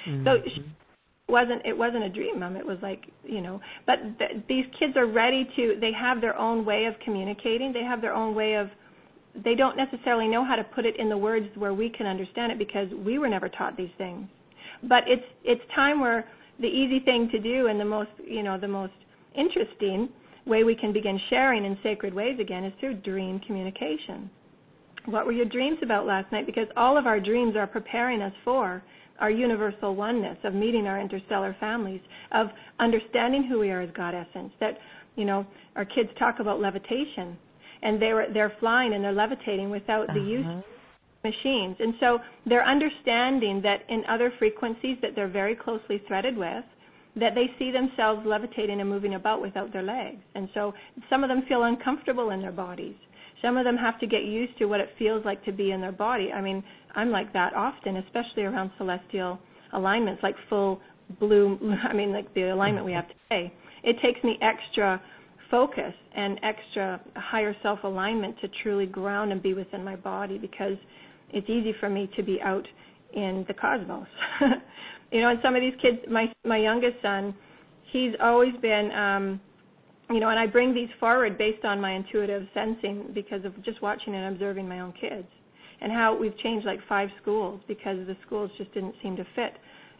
[0.08, 0.24] Mm-hmm.
[0.24, 0.64] So she
[1.28, 1.66] wasn't.
[1.66, 2.56] It wasn't a dream, mom.
[2.56, 3.60] It was like you know.
[3.86, 5.76] But th- these kids are ready to.
[5.80, 7.72] They have their own way of communicating.
[7.72, 8.68] They have their own way of.
[9.44, 12.52] They don't necessarily know how to put it in the words where we can understand
[12.52, 14.26] it because we were never taught these things.
[14.82, 16.24] But it's it's time where
[16.60, 18.94] the easy thing to do and the most you know the most
[19.36, 20.08] interesting
[20.46, 24.30] way we can begin sharing in sacred ways again is through dream communication.
[25.06, 26.46] What were your dreams about last night?
[26.46, 28.82] Because all of our dreams are preparing us for
[29.20, 32.00] our universal oneness of meeting our interstellar families,
[32.32, 32.48] of
[32.80, 34.52] understanding who we are as God essence.
[34.60, 34.78] That,
[35.16, 37.36] you know, our kids talk about levitation
[37.82, 40.20] and they're they're flying and they're levitating without the uh-huh.
[40.20, 40.64] use of
[41.22, 41.76] machines.
[41.78, 46.64] And so they're understanding that in other frequencies that they're very closely threaded with,
[47.16, 50.20] that they see themselves levitating and moving about without their legs.
[50.34, 50.72] And so
[51.08, 52.96] some of them feel uncomfortable in their bodies.
[53.42, 55.80] Some of them have to get used to what it feels like to be in
[55.80, 56.32] their body.
[56.32, 56.62] I mean,
[56.94, 59.38] I'm like that often, especially around celestial
[59.72, 60.80] alignments, like full
[61.20, 63.52] blue, I mean, like the alignment we have today.
[63.82, 65.00] It takes me extra
[65.50, 70.76] focus and extra higher self alignment to truly ground and be within my body because
[71.30, 72.66] it's easy for me to be out
[73.12, 74.08] in the cosmos.
[75.14, 77.34] you know, and some of these kids, my my youngest son,
[77.92, 79.40] he's always been, um,
[80.10, 83.80] you know, and I bring these forward based on my intuitive sensing because of just
[83.80, 85.28] watching and observing my own kids,
[85.80, 89.52] and how we've changed like five schools because the schools just didn't seem to fit,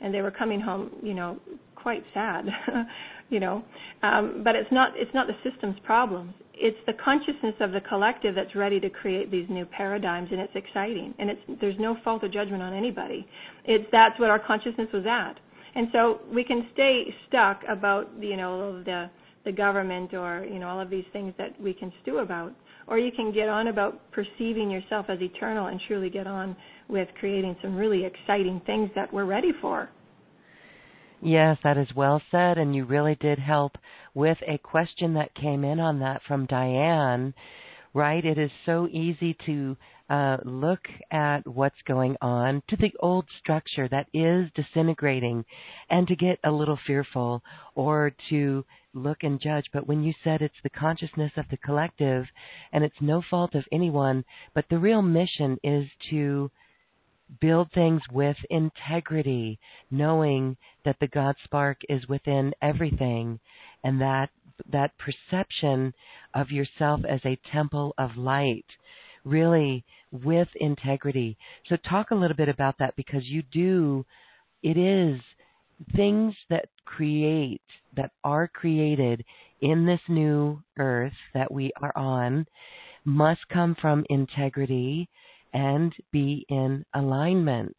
[0.03, 1.39] and they were coming home, you know,
[1.77, 2.45] quite sad,
[3.31, 3.65] you know,
[4.03, 6.35] um, but it's not it's not the system's problems.
[6.57, 10.55] It's the consciousness of the collective that's ready to create these new paradigms and it's
[10.55, 11.15] exciting.
[11.19, 13.27] And it's there's no fault or judgment on anybody.
[13.65, 15.39] It's that's what our consciousness was at.
[15.75, 19.11] And so we can stay stuck about you know the
[19.45, 22.53] the government or you know all of these things that we can stew about.
[22.87, 26.55] Or you can get on about perceiving yourself as eternal and truly get on
[26.89, 29.89] with creating some really exciting things that we're ready for
[31.25, 33.79] Yes, that is well said, and you really did help
[34.13, 37.33] with a question that came in on that from Diane.
[37.95, 38.23] Right?
[38.23, 39.75] It is so easy to
[40.11, 45.47] uh, look at what's going on, to the old structure that is disintegrating,
[45.89, 47.43] and to get a little fearful
[47.75, 49.65] or to look and judge.
[49.73, 52.27] But when you said it's the consciousness of the collective
[52.73, 56.51] and it's no fault of anyone, but the real mission is to
[57.41, 59.59] build things with integrity,
[59.91, 63.41] knowing that the God spark is within everything
[63.83, 64.31] and that
[64.71, 65.93] that perception
[66.35, 68.67] of yourself as a temple of light
[69.25, 71.37] really with integrity.
[71.69, 74.05] So talk a little bit about that because you do
[74.63, 75.21] it is
[75.97, 77.61] things that create
[77.97, 79.25] that are created
[79.61, 82.47] in this new earth that we are on
[83.05, 85.09] must come from integrity
[85.55, 87.77] and be in alignment.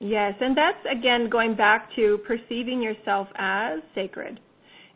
[0.00, 4.38] Yes, and that's again going back to perceiving yourself as sacred.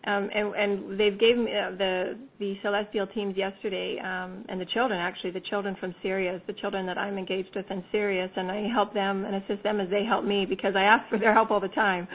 [0.07, 4.66] Um, and, and they've gave me uh, the the celestial teams yesterday, um, and the
[4.66, 8.51] children actually, the children from Sirius, the children that I'm engaged with in Sirius, and
[8.51, 11.35] I help them and assist them as they help me because I ask for their
[11.35, 12.07] help all the time.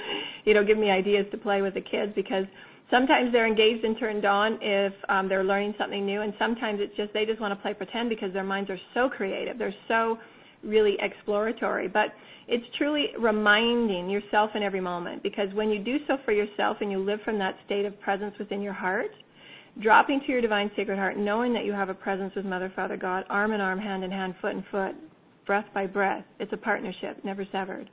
[0.45, 2.45] You know, give me ideas to play with the kids because
[2.93, 6.95] sometimes they're engaged and turned on if um, they're learning something new, and sometimes it's
[6.95, 9.58] just they just want to play pretend because their minds are so creative.
[9.58, 10.17] They're so
[10.63, 11.88] really exploratory.
[11.88, 12.13] But
[12.47, 16.91] it's truly reminding yourself in every moment because when you do so for yourself and
[16.91, 19.12] you live from that state of presence within your heart,
[19.82, 22.95] dropping to your divine sacred heart, knowing that you have a presence with Mother, Father,
[22.95, 24.95] God, arm in arm, hand in hand, foot in foot,
[25.45, 26.23] breath by breath.
[26.39, 27.89] It's a partnership, never severed.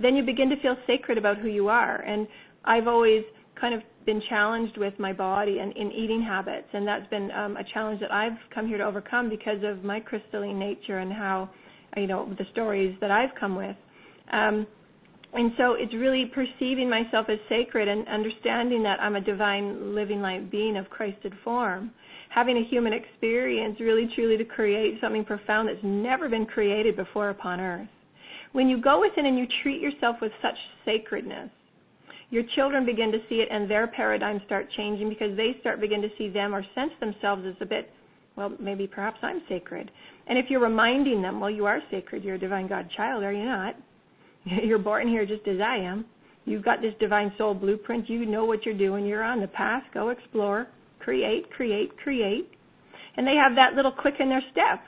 [0.00, 1.96] Then you begin to feel sacred about who you are.
[2.02, 2.28] And
[2.64, 3.24] I've always
[3.60, 7.56] kind of been challenged with my body and in eating habits, and that's been um,
[7.56, 11.50] a challenge that I've come here to overcome because of my crystalline nature and how,
[11.96, 13.76] you know, the stories that I've come with.
[14.32, 14.66] Um,
[15.34, 20.22] and so it's really perceiving myself as sacred and understanding that I'm a divine living
[20.22, 21.90] light being of Christed form.
[22.30, 27.28] Having a human experience really truly to create something profound that's never been created before
[27.30, 27.88] upon earth.
[28.52, 31.50] When you go within and you treat yourself with such sacredness,
[32.30, 36.02] your children begin to see it and their paradigms start changing because they start begin
[36.02, 37.90] to see them or sense themselves as a bit
[38.36, 39.90] well maybe perhaps i'm sacred.
[40.26, 43.32] And if you're reminding them well you are sacred you're a divine god child are
[43.32, 43.74] you not?
[44.64, 46.04] You're born here just as i am.
[46.44, 48.08] You've got this divine soul blueprint.
[48.08, 49.04] You know what you're doing.
[49.04, 49.82] You're on the path.
[49.92, 50.66] Go explore.
[51.00, 52.48] Create create create.
[53.16, 54.80] And they have that little click in their step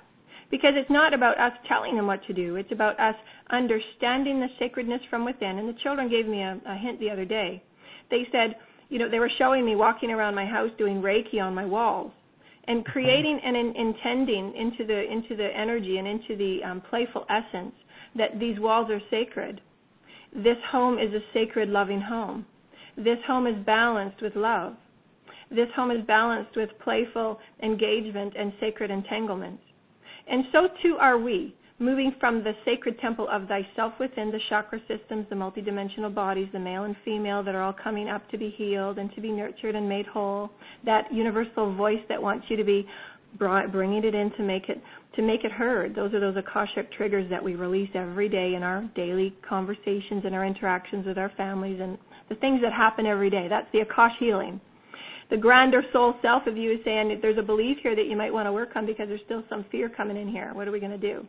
[0.51, 2.57] because it's not about us telling them what to do.
[2.57, 3.15] It's about us
[3.51, 5.59] understanding the sacredness from within.
[5.59, 7.63] And the children gave me a, a hint the other day.
[8.11, 8.57] They said,
[8.89, 12.13] you know, they were showing me walking around my house doing Reiki on my walls
[12.67, 17.25] and creating and in, intending into the into the energy and into the um, playful
[17.31, 17.75] essence
[18.17, 19.61] that these walls are sacred.
[20.35, 22.47] This home is a sacred, loving home.
[22.97, 24.75] This home is balanced with love.
[25.51, 29.63] This home is balanced with playful engagement and sacred entanglements.
[30.31, 34.79] And so too are we, moving from the sacred temple of thyself within the chakra
[34.87, 38.55] systems, the multidimensional bodies, the male and female that are all coming up to be
[38.57, 40.51] healed and to be nurtured and made whole.
[40.85, 42.87] That universal voice that wants you to be
[43.39, 44.81] brought, bringing it in to make it
[45.17, 45.97] to make it heard.
[45.97, 50.35] Those are those akashic triggers that we release every day in our daily conversations and
[50.35, 53.49] our interactions with our families and the things that happen every day.
[53.49, 54.61] That's the akash healing
[55.31, 58.17] the grander soul self of you is saying that there's a belief here that you
[58.17, 60.53] might want to work on because there's still some fear coming in here.
[60.55, 61.27] What are we going to do?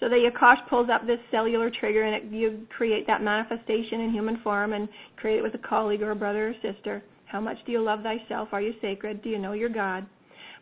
[0.00, 4.10] So the Akash pulls up this cellular trigger and it, you create that manifestation in
[4.12, 7.02] human form and create it with a colleague or a brother or sister.
[7.26, 8.48] How much do you love thyself?
[8.52, 9.22] Are you sacred?
[9.22, 10.06] Do you know your God?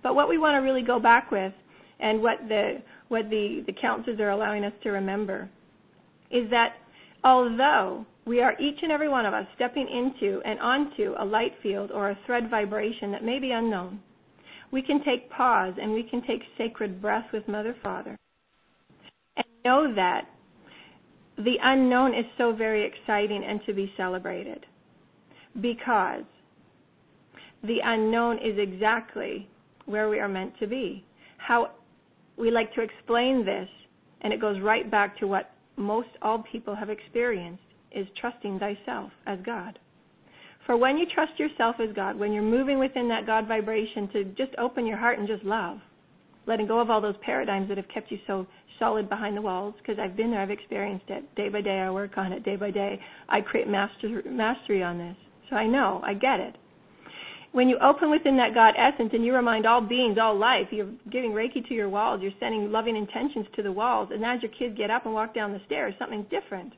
[0.02, 1.52] But what we want to really go back with
[2.00, 5.48] and what the what the, the counselors are allowing us to remember
[6.30, 6.76] is that
[7.22, 11.52] although we are each and every one of us stepping into and onto a light
[11.62, 14.00] field or a thread vibration that may be unknown.
[14.70, 18.16] We can take pause and we can take sacred breath with Mother Father
[19.36, 20.22] and know that
[21.36, 24.64] the unknown is so very exciting and to be celebrated
[25.60, 26.24] because
[27.64, 29.48] the unknown is exactly
[29.86, 31.04] where we are meant to be.
[31.38, 31.72] How
[32.36, 33.68] we like to explain this,
[34.22, 37.62] and it goes right back to what most all people have experienced
[37.94, 39.78] is trusting thyself as God.
[40.66, 44.24] For when you trust yourself as God, when you're moving within that God vibration to
[44.24, 45.78] just open your heart and just love,
[46.46, 48.46] letting go of all those paradigms that have kept you so
[48.78, 51.34] solid behind the walls, because I've been there, I've experienced it.
[51.34, 52.44] Day by day, I work on it.
[52.44, 55.16] Day by day, I create master, mastery on this.
[55.50, 56.56] So I know, I get it.
[57.52, 60.90] When you open within that God essence and you remind all beings, all life, you're
[61.10, 64.52] giving Reiki to your walls, you're sending loving intentions to the walls, and as your
[64.58, 66.72] kids get up and walk down the stairs, something's different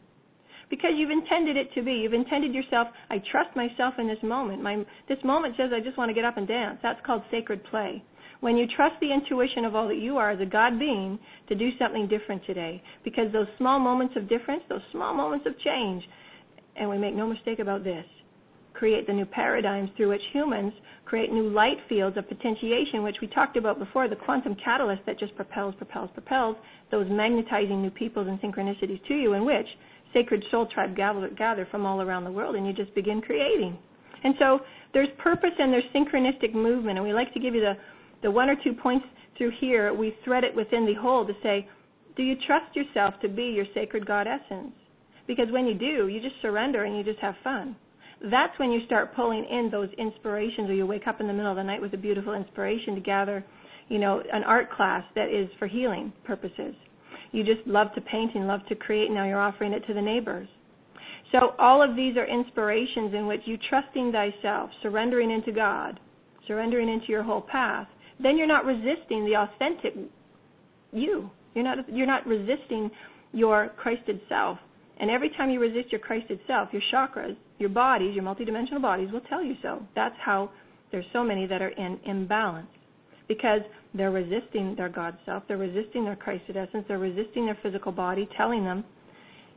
[0.70, 1.92] because you've intended it to be.
[1.92, 4.62] You've intended yourself, I trust myself in this moment.
[4.62, 6.78] My this moment says I just want to get up and dance.
[6.82, 8.02] That's called sacred play.
[8.40, 11.54] When you trust the intuition of all that you are as a God being to
[11.54, 16.02] do something different today, because those small moments of difference, those small moments of change,
[16.76, 18.04] and we make no mistake about this,
[18.74, 23.28] create the new paradigms through which humans create new light fields of potentiation, which we
[23.28, 26.56] talked about before, the quantum catalyst that just propels, propels, propels
[26.90, 29.66] those magnetizing new peoples and synchronicities to you, in which
[30.14, 33.76] sacred soul tribe gather, gather from all around the world, and you just begin creating.
[34.22, 34.60] And so
[34.94, 37.74] there's purpose and there's synchronistic movement, and we like to give you the,
[38.22, 39.04] the one or two points
[39.36, 39.92] through here.
[39.92, 41.68] We thread it within the whole to say,
[42.16, 44.72] do you trust yourself to be your sacred God essence?
[45.26, 47.76] Because when you do, you just surrender and you just have fun.
[48.22, 51.50] That's when you start pulling in those inspirations, or you wake up in the middle
[51.50, 53.44] of the night with a beautiful inspiration to gather,
[53.88, 56.74] you know, an art class that is for healing purposes
[57.34, 59.06] you just love to paint and love to create.
[59.06, 60.48] And now you're offering it to the neighbors.
[61.32, 65.98] So all of these are inspirations in which you trusting thyself, surrendering into God,
[66.46, 67.88] surrendering into your whole path.
[68.22, 69.94] Then you're not resisting the authentic
[70.92, 71.28] you.
[71.54, 72.88] You're not you're not resisting
[73.32, 74.58] your Christed self.
[75.00, 79.08] And every time you resist your Christed self, your chakras, your bodies, your multidimensional bodies
[79.12, 79.82] will tell you so.
[79.96, 80.50] That's how
[80.92, 82.68] there's so many that are in imbalance
[83.28, 83.60] because
[83.94, 88.28] they're resisting their God self, they're resisting their Christed essence, they're resisting their physical body,
[88.36, 88.84] telling them,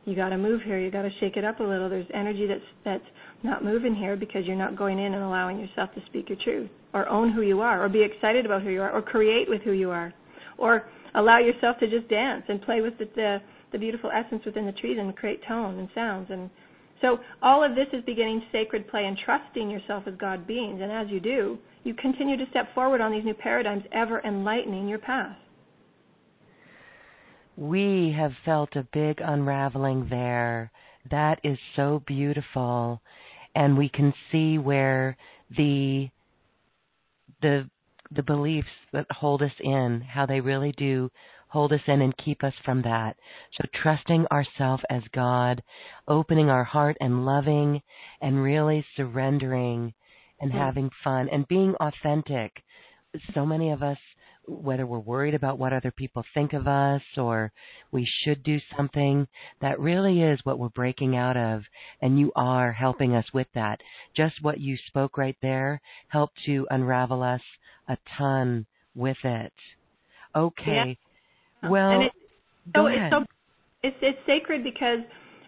[0.04, 0.78] "You got to move here.
[0.78, 1.88] You got to shake it up a little.
[1.88, 3.10] There's energy that's that's
[3.42, 6.70] not moving here because you're not going in and allowing yourself to speak your truth,
[6.94, 9.62] or own who you are, or be excited about who you are, or create with
[9.62, 10.12] who you are,
[10.56, 13.38] or allow yourself to just dance and play with the the,
[13.72, 16.50] the beautiful essence within the trees and create tone and sounds and
[17.00, 20.80] so all of this is beginning sacred play and trusting yourself as God beings.
[20.82, 21.58] And as you do,
[21.88, 25.34] you continue to step forward on these new paradigms, ever enlightening your path.
[27.56, 30.70] We have felt a big unraveling there.
[31.10, 33.00] That is so beautiful.
[33.54, 35.16] And we can see where
[35.56, 36.10] the
[37.40, 37.68] the
[38.10, 41.10] the beliefs that hold us in, how they really do
[41.48, 43.16] hold us in and keep us from that.
[43.56, 45.62] So trusting ourselves as God,
[46.06, 47.80] opening our heart and loving
[48.20, 49.94] and really surrendering
[50.40, 50.58] and mm-hmm.
[50.58, 52.52] having fun and being authentic.
[53.34, 53.98] So many of us
[54.48, 57.52] whether we're worried about what other people think of us or
[57.92, 59.26] we should do something,
[59.60, 61.62] that really is what we're breaking out of.
[62.00, 63.80] And you are helping us with that.
[64.16, 67.42] Just what you spoke right there helped to unravel us
[67.88, 69.52] a ton with it.
[70.34, 70.98] Okay.
[71.62, 72.12] Well, and it,
[72.74, 73.24] so it's so
[73.82, 75.00] it's it's sacred because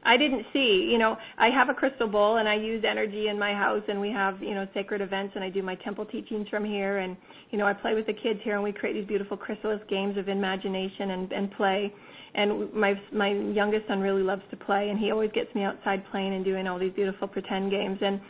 [0.05, 3.39] I didn't see, you know, I have a crystal bowl and I use energy in
[3.39, 6.49] my house and we have, you know, sacred events and I do my temple teachings
[6.49, 7.17] from here and,
[7.51, 10.17] you know, I play with the kids here and we create these beautiful chrysalis games
[10.17, 11.93] of imagination and, and play.
[12.35, 16.03] And my my youngest son really loves to play and he always gets me outside
[16.11, 18.21] playing and doing all these beautiful pretend games and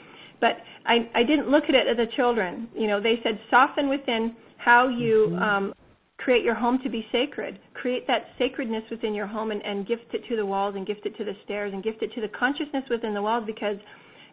[0.40, 0.56] but
[0.86, 2.68] I I didn't look at it as the children.
[2.74, 5.42] You know, they said soften within how you mm-hmm.
[5.42, 5.74] um
[6.20, 7.58] create your home to be sacred.
[7.74, 11.06] Create that sacredness within your home and, and gift it to the walls and gift
[11.06, 13.76] it to the stairs and gift it to the consciousness within the walls because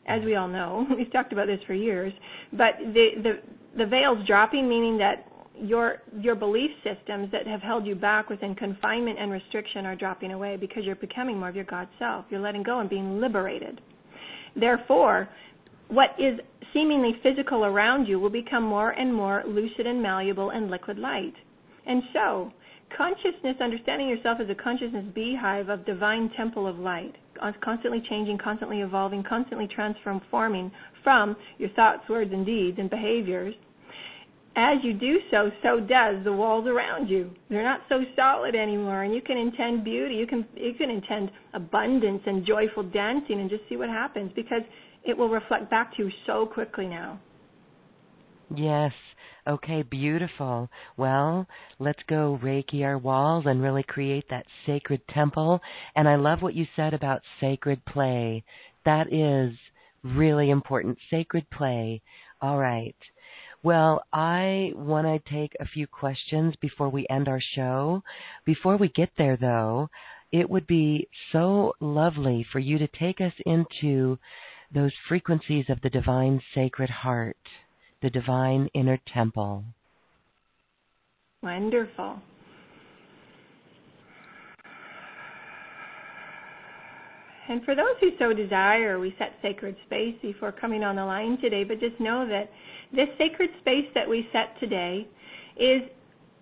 [0.08, 2.14] as we all know, we've talked about this for years,
[2.52, 3.34] but the the
[3.78, 5.28] the veil's dropping meaning that
[5.60, 10.32] your your belief systems that have held you back within confinement and restriction are dropping
[10.32, 12.26] away because you're becoming more of your God self.
[12.30, 13.82] You're letting go and being liberated.
[14.56, 15.30] Therefore,
[15.88, 16.40] what is
[16.74, 21.34] seemingly physical around you will become more and more lucid and malleable and liquid light.
[21.88, 22.52] And so,
[22.96, 27.16] consciousness, understanding yourself as a consciousness beehive of divine temple of light,
[27.64, 30.72] constantly changing, constantly evolving, constantly transforming
[31.04, 33.56] from your thoughts, words, and deeds and behaviors.
[34.60, 37.30] As you do so, so does the walls around you.
[37.48, 40.16] They're not so solid anymore, and you can intend beauty.
[40.16, 44.64] You can you can intend abundance and joyful dancing, and just see what happens because
[45.04, 47.20] it will reflect back to you so quickly now.
[48.56, 48.92] Yes,
[49.48, 50.70] Okay, beautiful.
[50.98, 51.48] Well,
[51.80, 55.62] let's go Reiki our walls and really create that sacred temple.
[55.96, 58.44] And I love what you said about sacred play.
[58.84, 59.58] That is
[60.04, 60.98] really important.
[61.10, 62.02] Sacred play.
[62.42, 62.96] All right.
[63.64, 68.04] Well, I want to take a few questions before we end our show.
[68.46, 69.90] Before we get there, though,
[70.32, 74.20] it would be so lovely for you to take us into
[74.74, 77.38] those frequencies of the divine sacred heart,
[78.02, 79.64] the divine inner temple.
[81.42, 82.20] Wonderful.
[87.50, 91.38] And for those who so desire, we set sacred space before coming on the line
[91.40, 92.50] today, but just know that
[92.94, 95.08] this sacred space that we set today
[95.56, 95.82] is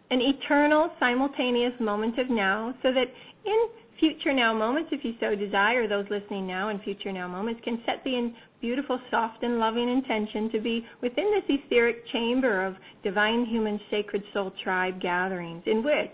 [0.09, 3.05] an eternal, simultaneous moment of now, so that
[3.45, 3.67] in
[3.99, 7.81] future now moments, if you so desire, those listening now in future now moments can
[7.85, 8.31] set the
[8.65, 14.23] beautiful, soft, and loving intention to be within this etheric chamber of divine human sacred
[14.33, 16.09] soul tribe gatherings, in which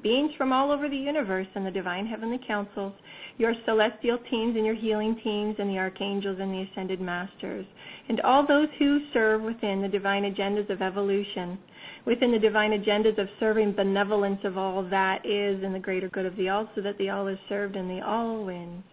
[0.00, 2.92] beings from all over the universe and the divine heavenly councils,
[3.36, 7.66] your celestial teams and your healing teams, and the archangels and the ascended masters,
[8.08, 11.58] and all those who serve within the divine agendas of evolution
[12.06, 16.26] within the divine agendas of serving benevolence of all that is and the greater good
[16.26, 18.84] of the all, so that the all is served and the all wins.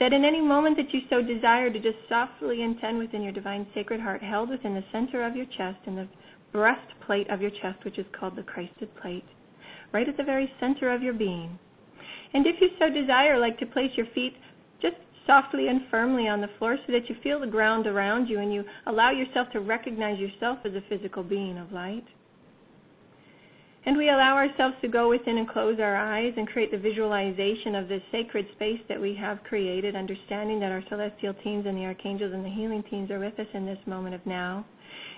[0.00, 3.66] That in any moment that you so desire to just softly intend within your divine
[3.74, 6.08] sacred heart, held within the center of your chest, in the
[6.52, 9.24] breastplate of your chest, which is called the Christed plate,
[9.92, 11.58] right at the very center of your being.
[12.32, 14.34] And if you so desire, like to place your feet
[14.82, 18.40] just softly and firmly on the floor so that you feel the ground around you
[18.40, 22.04] and you allow yourself to recognize yourself as a physical being of light.
[23.86, 27.74] And we allow ourselves to go within and close our eyes and create the visualization
[27.74, 31.84] of this sacred space that we have created, understanding that our celestial teams and the
[31.84, 34.64] archangels and the healing teams are with us in this moment of now.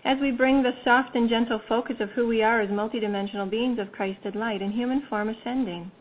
[0.04, 3.78] As we bring the soft and gentle focus of who we are as multidimensional beings
[3.78, 5.92] of Christed light in human form ascending,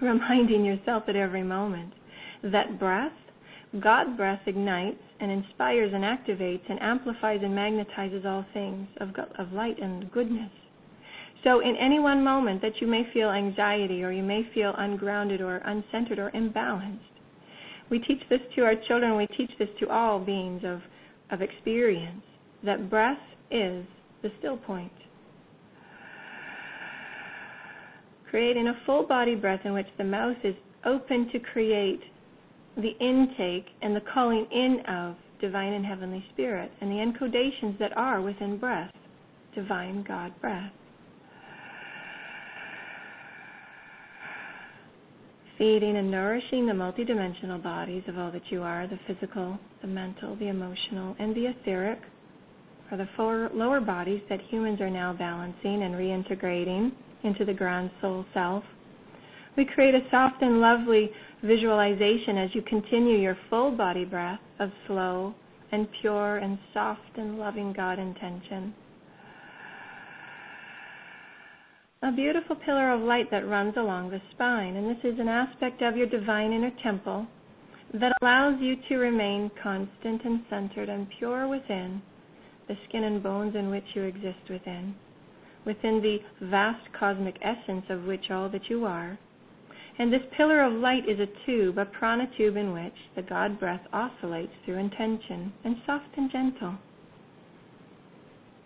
[0.00, 1.92] reminding yourself at every moment
[2.44, 3.12] that breath,
[3.78, 9.52] God breath ignites and inspires and activates and amplifies and magnetizes all things of, of
[9.52, 10.50] light and goodness
[11.42, 15.40] so, in any one moment that you may feel anxiety or you may feel ungrounded
[15.40, 16.98] or uncentered or imbalanced,
[17.90, 20.80] we teach this to our children, we teach this to all beings of,
[21.30, 22.22] of experience
[22.64, 23.18] that breath
[23.50, 23.84] is
[24.22, 24.92] the still point.
[28.28, 32.00] Creating a full body breath in which the mouth is open to create
[32.76, 37.96] the intake and the calling in of divine and heavenly spirit and the encodations that
[37.96, 38.92] are within breath,
[39.54, 40.70] divine God breath.
[45.60, 50.34] Feeding and nourishing the multidimensional bodies of all that you are the physical, the mental,
[50.36, 51.98] the emotional, and the etheric,
[52.90, 56.90] are the four lower bodies that humans are now balancing and reintegrating
[57.24, 58.64] into the grand soul self.
[59.58, 61.10] We create a soft and lovely
[61.44, 65.34] visualization as you continue your full body breath of slow
[65.72, 68.72] and pure and soft and loving God intention.
[72.02, 74.76] A beautiful pillar of light that runs along the spine.
[74.76, 77.26] And this is an aspect of your divine inner temple
[77.92, 82.00] that allows you to remain constant and centered and pure within
[82.68, 84.94] the skin and bones in which you exist within,
[85.66, 89.18] within the vast cosmic essence of which all that you are.
[89.98, 93.60] And this pillar of light is a tube, a prana tube in which the God
[93.60, 96.76] breath oscillates through intention and soft and gentle.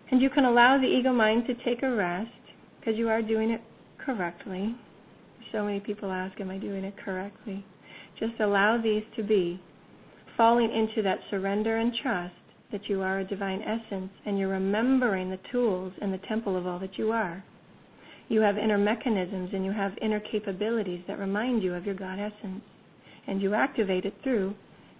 [0.09, 2.29] And you can allow the ego mind to take a rest
[2.85, 3.61] because you are doing it
[4.05, 4.75] correctly.
[5.51, 7.65] So many people ask, Am I doing it correctly?
[8.19, 9.59] Just allow these to be,
[10.37, 12.33] falling into that surrender and trust
[12.71, 16.67] that you are a divine essence and you're remembering the tools and the temple of
[16.67, 17.43] all that you are.
[18.27, 22.19] You have inner mechanisms and you have inner capabilities that remind you of your God
[22.19, 22.61] essence,
[23.27, 24.53] and you activate it through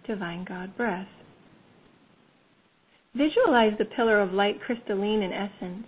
[0.07, 1.07] divine God breath.
[3.15, 5.87] Visualize the pillar of light crystalline in essence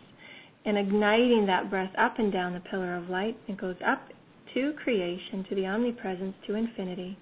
[0.68, 3.38] and igniting that breath up and down the pillar of light.
[3.48, 4.02] It goes up
[4.54, 7.18] to creation, to the omnipresence, to infinity,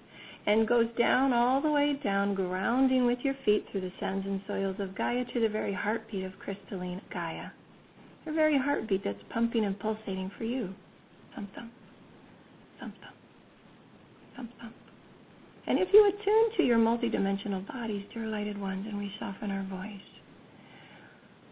[0.46, 4.40] and goes down all the way down, grounding with your feet through the sands and
[4.48, 7.50] soils of Gaia to the very heartbeat of crystalline Gaia.
[8.24, 10.74] The very heartbeat that's pumping and pulsating for you.
[11.36, 11.70] Thump, thump,
[12.80, 13.14] thump, thump,
[14.34, 14.74] thump, thump.
[15.68, 19.64] And if you attune to your multidimensional bodies, dear lighted ones, and we soften our
[19.64, 20.15] voice,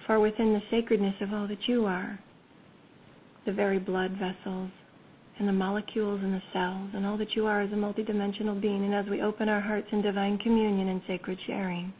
[0.06, 2.18] for within the sacredness of all that you are,
[3.46, 4.70] the very blood vessels
[5.38, 8.84] and the molecules and the cells and all that you are as a multidimensional being,
[8.84, 11.92] and as we open our hearts in divine communion and sacred sharing,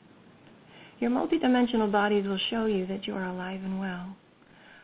[1.00, 4.14] your multidimensional bodies will show you that you are alive and well.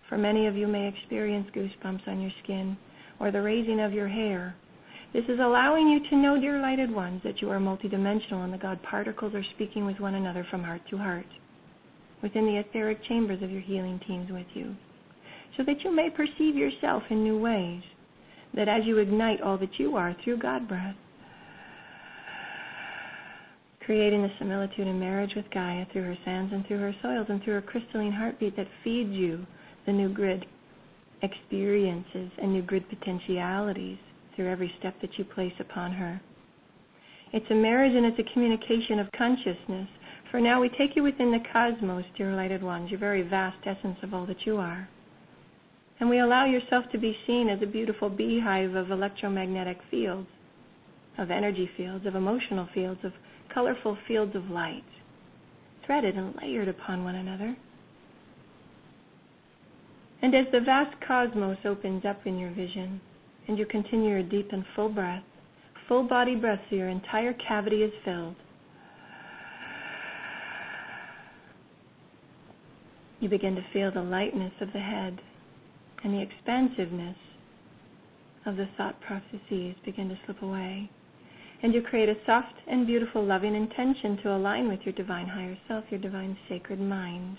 [0.09, 2.77] For many of you may experience goosebumps on your skin
[3.21, 4.57] or the raising of your hair.
[5.13, 8.59] This is allowing you to know, dear lighted ones, that you are multidimensional and the
[8.59, 11.27] God particles are speaking with one another from heart to heart
[12.23, 14.75] within the etheric chambers of your healing teams with you,
[15.57, 17.83] so that you may perceive yourself in new ways,
[18.55, 20.97] that as you ignite all that you are through God breath,
[23.85, 27.43] creating the similitude and marriage with Gaia through her sands and through her soils and
[27.43, 29.47] through her crystalline heartbeat that feeds you
[29.87, 30.45] the new grid
[31.23, 33.99] experiences and new grid potentialities
[34.37, 36.21] through every step that you place upon her.
[37.33, 39.89] It's a marriage and it's a communication of consciousness.
[40.31, 43.99] For now, we take you within the cosmos, dear lighted ones, your very vast essence
[44.03, 44.89] of all that you are.
[45.99, 50.29] And we allow yourself to be seen as a beautiful beehive of electromagnetic fields,
[51.19, 53.13] of energy fields, of emotional fields, of
[53.53, 54.85] colorful fields of light,
[55.85, 57.57] threaded and layered upon one another.
[60.23, 63.01] And as the vast cosmos opens up in your vision,
[63.49, 65.25] and you continue your deep and full breath,
[65.89, 68.37] full body breath so your entire cavity is filled,
[73.21, 75.21] you begin to feel the lightness of the head
[76.03, 77.17] and the expansiveness
[78.47, 80.91] of the thought processes begin to slip away.
[81.63, 85.59] And you create a soft and beautiful loving intention to align with your divine higher
[85.69, 87.37] self, your divine sacred mind.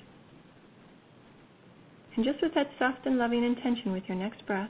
[2.16, 4.70] And just with that soft and loving intention with your next breath,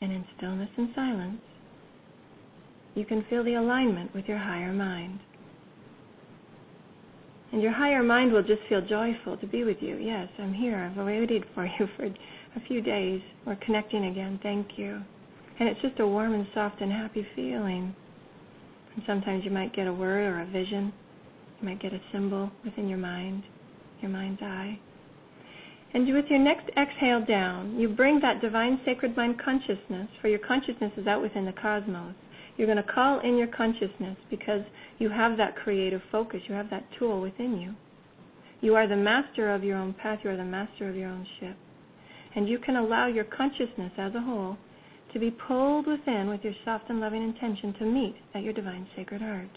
[0.00, 1.40] and in stillness and silence,
[2.94, 5.20] you can feel the alignment with your higher mind.
[7.52, 9.96] And your higher mind will just feel joyful to be with you.
[9.96, 10.76] Yes, I'm here.
[10.76, 13.22] I've waited for you for a few days.
[13.46, 14.38] We're connecting again.
[14.42, 15.00] Thank you.
[15.58, 17.94] And it's just a warm and soft and happy feeling.
[18.94, 20.92] And sometimes you might get a word or a vision.
[21.60, 23.42] You might get a symbol within your mind,
[24.00, 24.78] your mind's eye.
[25.94, 30.38] And with your next exhale down, you bring that divine sacred mind consciousness, for your
[30.38, 32.14] consciousness is out within the cosmos.
[32.58, 34.62] You're going to call in your consciousness because
[34.98, 37.74] you have that creative focus, you have that tool within you.
[38.60, 41.24] You are the master of your own path, you are the master of your own
[41.38, 41.56] ship.
[42.34, 44.58] And you can allow your consciousness as a whole
[45.12, 48.88] to be pulled within with your soft and loving intention to meet at your divine
[48.96, 49.56] sacred heart.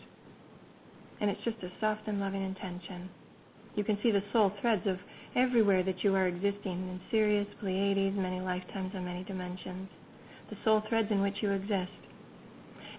[1.19, 3.09] And it's just a soft and loving intention.
[3.75, 4.97] You can see the soul threads of
[5.35, 9.89] everywhere that you are existing in Sirius, Pleiades, many lifetimes and many dimensions.
[10.51, 11.91] The soul threads in which you exist.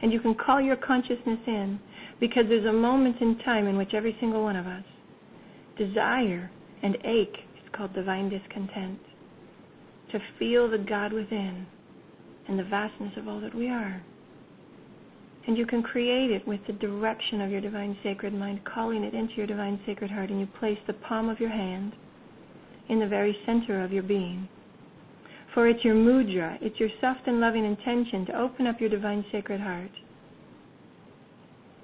[0.03, 1.79] And you can call your consciousness in
[2.21, 4.85] because there's a moment in time in which every single one of us
[5.79, 6.51] desire
[6.83, 8.99] and ache, it's called divine discontent,
[10.11, 11.67] to feel the God within
[12.49, 14.03] and the vastness of all that we are.
[15.47, 19.15] And you can create it with the direction of your divine sacred mind, calling it
[19.15, 21.93] into your divine sacred heart, and you place the palm of your hand
[22.89, 24.49] in the very center of your being.
[25.55, 29.25] For it's your mudra, it's your soft and loving intention to open up your divine
[29.31, 29.91] sacred heart.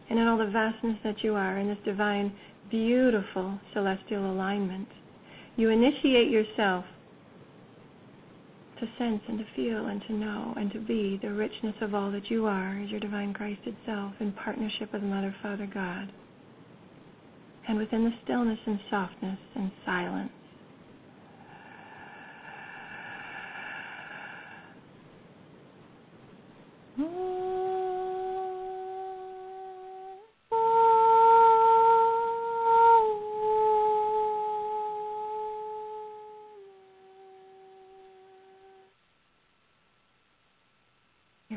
[0.08, 2.32] And in all the vastness that you are, in this divine,
[2.70, 4.88] beautiful celestial alignment,
[5.56, 6.84] you initiate yourself
[8.80, 12.10] to sense and to feel and to know and to be the richness of all
[12.12, 16.10] that you are as your divine Christed self in partnership with Mother, Father, God.
[17.66, 20.30] And within the stillness and softness and silence,
[26.98, 27.06] Your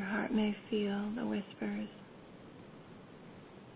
[0.04, 1.88] heart may feel the whispers,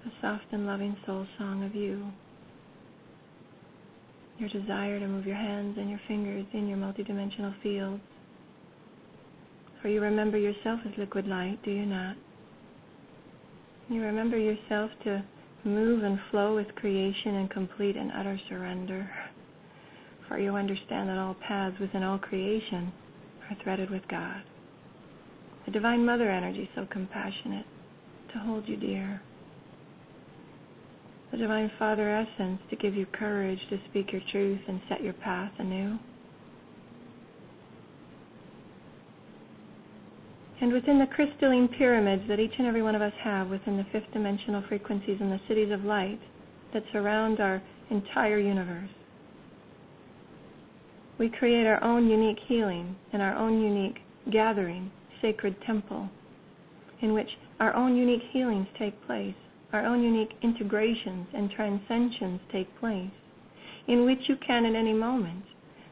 [0.05, 2.07] the soft and loving soul song of you.
[4.39, 8.03] Your desire to move your hands and your fingers in your multidimensional fields
[9.87, 12.17] for you remember yourself as liquid light, do you not?
[13.89, 15.25] You remember yourself to
[15.63, 19.09] move and flow with creation in complete and utter surrender.
[20.27, 22.93] For you understand that all paths within all creation
[23.49, 24.43] are threaded with God.
[25.67, 27.67] The Divine Mother energy so compassionate
[28.33, 29.23] to hold you dear.
[31.31, 35.13] The Divine Father essence to give you courage to speak your truth and set your
[35.13, 35.97] path anew.
[40.61, 43.85] And within the crystalline pyramids that each and every one of us have within the
[43.93, 46.21] fifth dimensional frequencies and the cities of light
[46.73, 48.89] that surround our entire universe,
[51.19, 53.99] we create our own unique healing and our own unique
[54.33, 54.91] gathering,
[55.23, 56.09] sacred temple,
[57.01, 57.29] in which
[57.61, 59.35] our own unique healings take place,
[59.73, 63.11] our own unique integrations and transcensions take place,
[63.89, 65.45] in which you can at any moment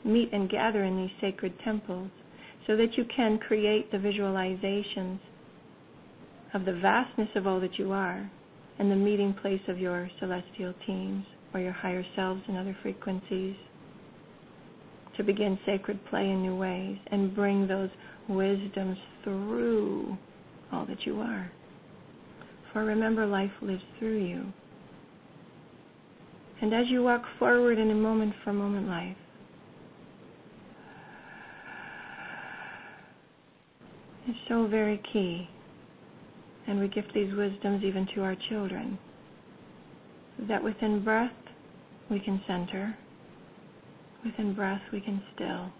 [0.05, 2.11] meet and gather in these sacred temples
[2.67, 5.19] so that you can create the visualizations
[6.55, 8.31] of the vastness of all that you are
[8.79, 13.55] and the meeting place of your celestial teams or your higher selves and other frequencies
[15.17, 17.91] to begin sacred play in new ways and bring those
[18.29, 20.17] wisdoms through
[20.73, 21.51] all that you are.
[22.73, 24.47] For remember, life lives through you.
[26.61, 29.17] And as you walk forward in a moment for moment life,
[34.29, 35.49] is so very key.
[36.66, 38.99] And we gift these wisdoms even to our children.
[40.49, 41.31] That within breath
[42.11, 42.97] we can center,
[44.25, 45.70] within breath we can still.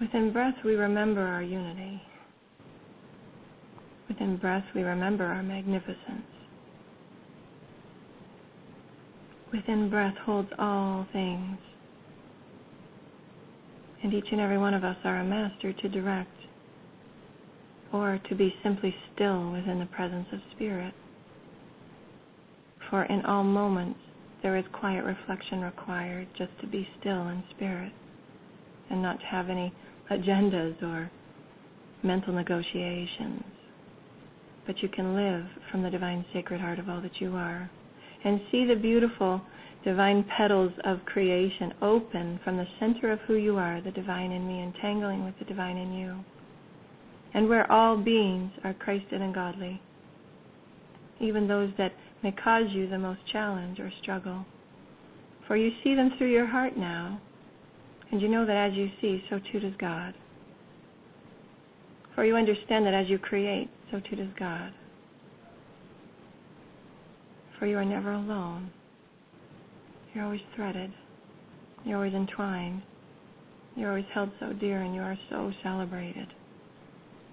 [0.00, 2.02] Within breath we remember our unity.
[4.08, 6.26] Within breath we remember our magnificence.
[9.52, 11.56] Within breath holds all things.
[14.02, 16.35] And each and every one of us are a master to direct
[17.96, 20.92] or to be simply still within the presence of Spirit.
[22.90, 23.98] For in all moments
[24.42, 27.92] there is quiet reflection required just to be still in Spirit
[28.90, 29.72] and not to have any
[30.10, 31.10] agendas or
[32.02, 33.42] mental negotiations.
[34.66, 37.70] But you can live from the divine sacred heart of all that you are
[38.24, 39.40] and see the beautiful
[39.84, 44.46] divine petals of creation open from the center of who you are, the divine in
[44.46, 46.24] me, entangling with the divine in you
[47.36, 49.78] and where all beings are Christed and godly,
[51.20, 54.46] even those that may cause you the most challenge or struggle.
[55.46, 57.20] For you see them through your heart now,
[58.10, 60.14] and you know that as you see, so too does God.
[62.14, 64.72] For you understand that as you create, so too does God.
[67.58, 68.70] For you are never alone.
[70.14, 70.90] You're always threaded.
[71.84, 72.80] You're always entwined.
[73.74, 76.28] You're always held so dear, and you are so celebrated.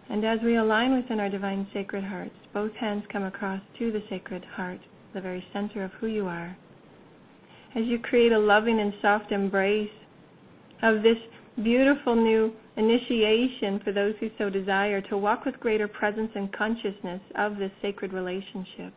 [0.09, 4.03] And as we align within our divine sacred hearts, both hands come across to the
[4.09, 4.79] sacred heart,
[5.13, 6.55] the very center of who you are.
[7.75, 9.89] As you create a loving and soft embrace
[10.83, 11.17] of this
[11.63, 17.21] beautiful new initiation for those who so desire to walk with greater presence and consciousness
[17.35, 18.93] of this sacred relationship,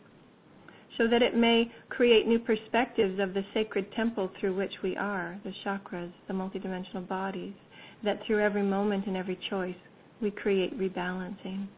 [0.99, 5.39] so that it may create new perspectives of the sacred temple through which we are,
[5.45, 7.55] the chakras, the multidimensional bodies,
[8.03, 9.77] that through every moment and every choice
[10.21, 11.69] we create rebalancing.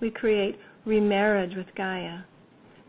[0.00, 2.20] We create remarriage with Gaia.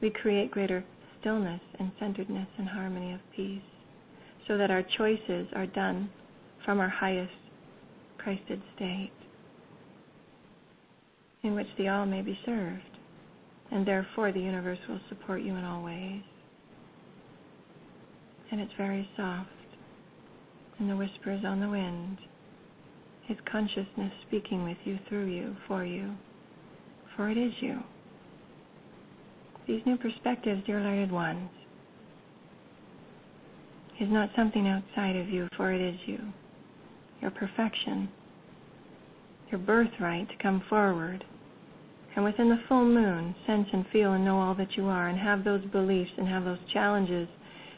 [0.01, 0.83] We create greater
[1.19, 3.61] stillness and centeredness and harmony of peace
[4.47, 6.09] so that our choices are done
[6.65, 7.31] from our highest
[8.17, 9.11] Christed state
[11.43, 12.81] in which the all may be served,
[13.71, 16.21] and therefore the universe will support you in all ways.
[18.51, 19.49] And it's very soft,
[20.79, 22.17] and the whisper is on the wind
[23.30, 26.15] his consciousness speaking with you, through you, for you,
[27.15, 27.80] for it is you.
[29.67, 31.49] These new perspectives, dear lighted ones,
[34.01, 36.17] is not something outside of you, for it is you.
[37.21, 38.09] Your perfection,
[39.51, 41.23] your birthright to come forward,
[42.15, 45.19] and within the full moon, sense and feel and know all that you are, and
[45.19, 47.27] have those beliefs and have those challenges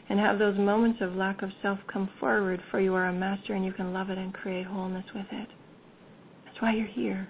[0.08, 3.54] and have those moments of lack of self come forward, for you are a master
[3.54, 5.48] and you can love it and create wholeness with it.
[6.44, 7.28] That's why you're here.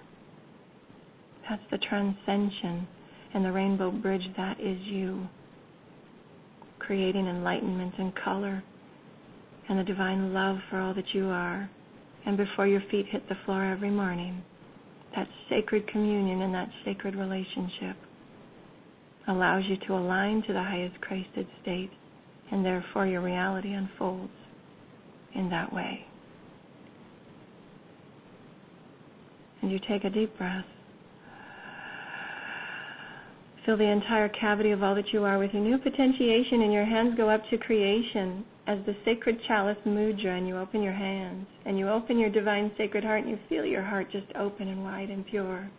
[1.49, 2.87] That's the transcension
[3.33, 5.27] and the rainbow bridge that is you,
[6.79, 8.63] creating enlightenment and color
[9.69, 11.69] and the divine love for all that you are.
[12.25, 14.43] And before your feet hit the floor every morning,
[15.15, 17.97] that sacred communion and that sacred relationship
[19.27, 21.91] allows you to align to the highest Christed state
[22.53, 24.31] and therefore your reality unfolds
[25.33, 26.05] in that way.
[29.63, 30.65] And you take a deep breath.
[33.65, 36.85] Fill the entire cavity of all that you are with a new potentiation, and your
[36.85, 41.47] hands go up to creation as the sacred chalice mudra, and you open your hands,
[41.65, 44.83] and you open your divine sacred heart, and you feel your heart just open and
[44.83, 45.71] wide and pure.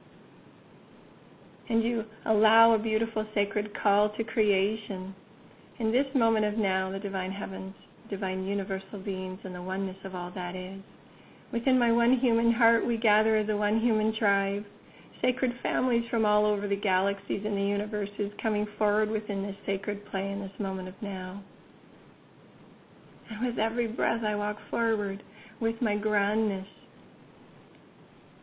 [1.68, 5.14] And you allow a beautiful sacred call to creation
[5.78, 7.74] in this moment of now, the divine heavens,
[8.08, 10.80] divine universal beings, and the oneness of all that is.
[11.52, 14.64] Within my one human heart, we gather as a one human tribe,
[15.22, 20.04] sacred families from all over the galaxies and the universes coming forward within this sacred
[20.10, 21.42] play in this moment of now.
[23.30, 25.22] And with every breath, I walk forward
[25.60, 26.66] with my grandness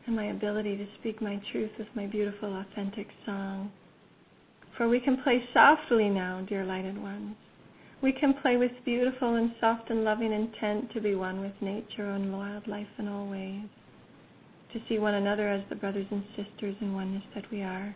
[0.07, 3.71] and my ability to speak my truth with my beautiful, authentic song.
[4.77, 7.35] For we can play softly now, dear lighted ones.
[8.01, 12.09] We can play with beautiful and soft and loving intent to be one with nature
[12.09, 13.69] and wildlife in all ways,
[14.73, 17.95] to see one another as the brothers and sisters in oneness that we are,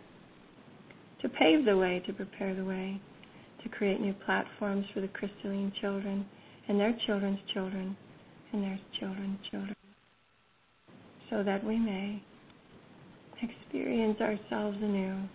[1.22, 3.00] to pave the way, to prepare the way,
[3.62, 6.24] to create new platforms for the crystalline children
[6.68, 7.96] and their children's children
[8.52, 9.74] and their children's children,
[11.30, 12.22] so that we may
[13.42, 15.28] experience ourselves anew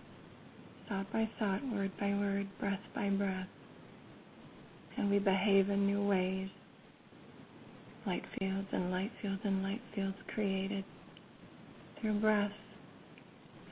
[0.92, 3.46] thought by thought, word by word, breath by breath.
[4.98, 6.48] And we behave in new ways.
[8.06, 10.84] Light fields and light fields and light fields created
[11.98, 12.52] through breath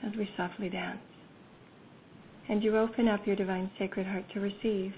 [0.06, 0.98] as we softly dance.
[2.48, 4.92] And you open up your divine sacred heart to receive.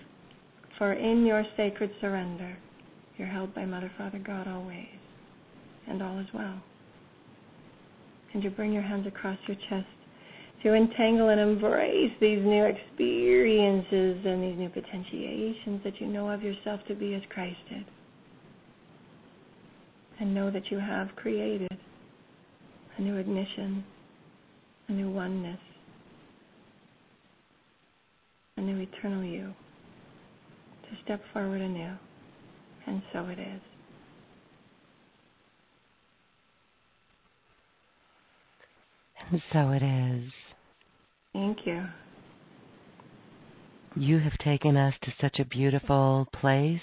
[0.79, 2.57] For in your sacred surrender,
[3.19, 4.87] you're held by Mother, Father, God always,
[5.89, 6.63] and all is well.
[8.33, 10.02] And you bring your hands across your chest
[10.63, 16.43] to entangle and embrace these new experiences and these new potentiations that you know of
[16.43, 17.85] yourself to be as Christ did.
[20.21, 21.77] And know that you have created
[22.97, 23.85] a new ignition,
[24.89, 25.59] a new oneness,
[28.57, 29.53] a new eternal you
[30.83, 31.97] to step forward anew.
[32.87, 33.61] And so it is.
[39.31, 40.31] And so it is.
[41.33, 41.85] Thank you.
[43.95, 46.81] You have taken us to such a beautiful place,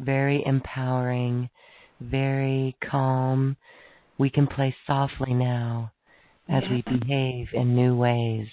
[0.00, 1.48] very empowering,
[2.00, 3.56] very calm.
[4.18, 5.92] We can play softly now
[6.48, 8.46] as we behave in new ways.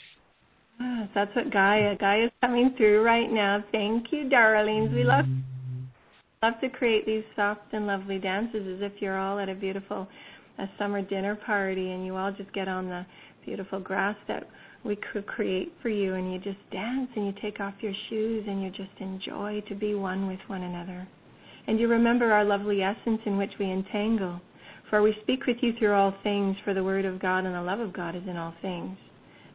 [0.80, 1.96] Yes, that's what Gaia.
[1.98, 3.64] Gaia is coming through right now.
[3.72, 4.92] Thank you, darlings.
[4.94, 5.26] We love
[6.42, 10.08] love to create these soft and lovely dances as if you're all at a beautiful
[10.60, 13.06] a summer dinner party and you all just get on the
[13.46, 14.48] beautiful grass that
[14.86, 18.44] we could create for you and you just dance and you take off your shoes
[18.48, 21.08] and you just enjoy to be one with one another.
[21.68, 24.42] And you remember our lovely essence in which we entangle.
[24.90, 27.62] For we speak with you through all things, for the word of God and the
[27.62, 28.98] love of God is in all things.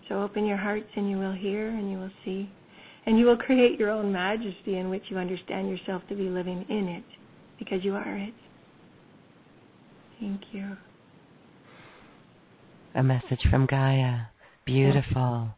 [0.08, 2.50] So open your hearts and you will hear and you will see.
[3.04, 6.64] And you will create your own majesty in which you understand yourself to be living
[6.68, 7.04] in it,
[7.58, 8.34] because you are it.
[10.20, 10.76] Thank you.
[12.94, 14.26] A message from Gaia.
[14.72, 15.48] Beautiful.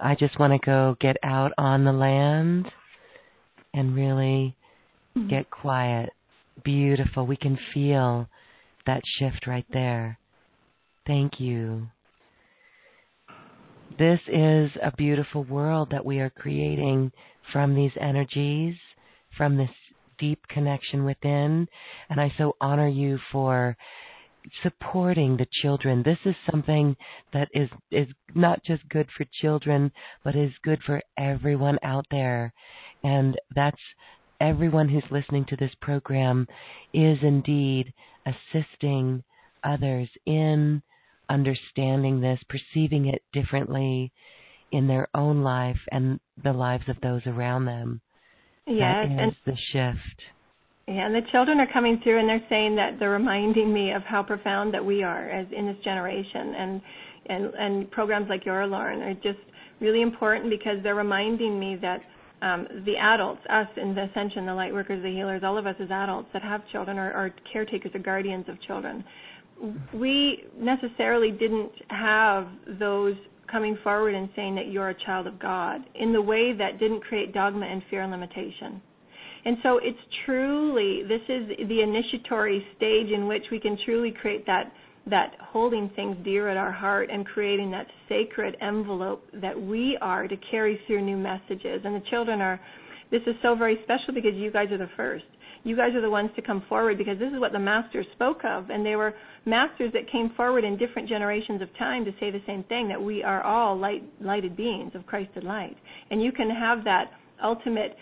[0.00, 2.66] I just want to go get out on the land
[3.72, 4.56] and really
[5.16, 5.28] Mm-hmm.
[5.28, 6.10] get quiet.
[6.64, 7.26] Beautiful.
[7.26, 8.28] We can feel
[8.86, 10.18] that shift right there.
[11.06, 11.88] Thank you.
[13.98, 17.12] This is a beautiful world that we are creating
[17.52, 18.74] from these energies,
[19.36, 19.70] from this
[20.18, 21.68] deep connection within.
[22.10, 23.76] And I so honor you for
[24.62, 26.02] supporting the children.
[26.02, 26.96] This is something
[27.32, 29.92] that is is not just good for children,
[30.22, 32.52] but is good for everyone out there.
[33.02, 33.80] And that's
[34.40, 36.46] everyone who's listening to this program
[36.92, 37.92] is indeed
[38.26, 39.22] assisting
[39.62, 40.82] others in
[41.28, 44.12] understanding this, perceiving it differently
[44.72, 48.00] in their own life and the lives of those around them.
[48.66, 50.22] Yes, that is and the shift.
[50.86, 54.22] And the children are coming through and they're saying that they're reminding me of how
[54.22, 56.82] profound that we are as in this generation and
[57.26, 59.38] and and programs like your Lauren are just
[59.80, 62.00] really important because they're reminding me that
[62.42, 65.76] um, the adults, us in the ascension, the light workers, the healers, all of us
[65.80, 69.02] as adults that have children or are caretakers or guardians of children,
[69.94, 73.14] we necessarily didn't have those
[73.50, 77.00] coming forward and saying that you're a child of God in the way that didn't
[77.00, 78.82] create dogma and fear and limitation.
[79.44, 84.46] And so it's truly, this is the initiatory stage in which we can truly create
[84.46, 84.72] that,
[85.06, 90.26] that holding things dear at our heart and creating that sacred envelope that we are
[90.26, 91.82] to carry through new messages.
[91.84, 92.58] And the children are,
[93.10, 95.24] this is so very special because you guys are the first.
[95.62, 98.44] You guys are the ones to come forward because this is what the masters spoke
[98.44, 98.70] of.
[98.70, 99.14] And they were
[99.44, 103.00] masters that came forward in different generations of time to say the same thing that
[103.00, 105.76] we are all light, lighted beings of Christed light.
[106.10, 107.96] And you can have that ultimate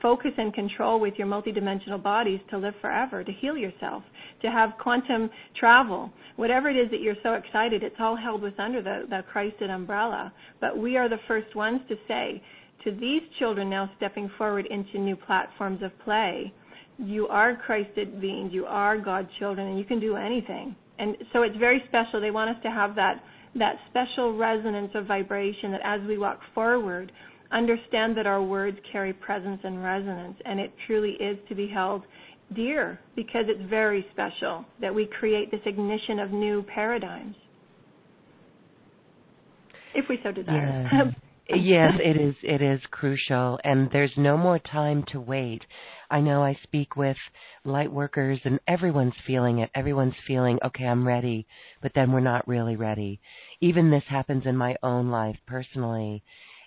[0.00, 4.02] focus and control with your multidimensional bodies to live forever, to heal yourself,
[4.42, 8.58] to have quantum travel, whatever it is that you're so excited, it's all held with
[8.58, 10.32] under the, the Christed umbrella.
[10.60, 12.42] But we are the first ones to say
[12.84, 16.52] to these children now stepping forward into new platforms of play,
[16.98, 20.74] you are Christed beings, you are God children, and you can do anything.
[20.98, 22.20] And so it's very special.
[22.20, 23.22] They want us to have that
[23.58, 27.10] that special resonance of vibration that as we walk forward,
[27.52, 32.02] understand that our words carry presence and resonance, and it truly is to be held
[32.54, 37.34] dear because it's very special that we create this ignition of new paradigms.
[39.94, 40.88] If we so desire.
[40.92, 41.14] Yes.
[41.48, 45.62] yes, it is it is crucial and there's no more time to wait.
[46.10, 47.16] I know I speak with
[47.64, 49.70] light workers and everyone's feeling it.
[49.74, 51.46] Everyone's feeling, okay, I'm ready,
[51.82, 53.20] but then we're not really ready.
[53.60, 56.22] Even this happens in my own life personally.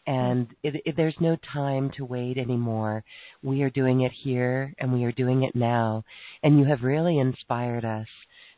[0.09, 0.31] Mm-hmm.
[0.31, 3.03] And it, it, there's no time to wait anymore.
[3.43, 6.03] We are doing it here and we are doing it now.
[6.43, 8.07] And you have really inspired us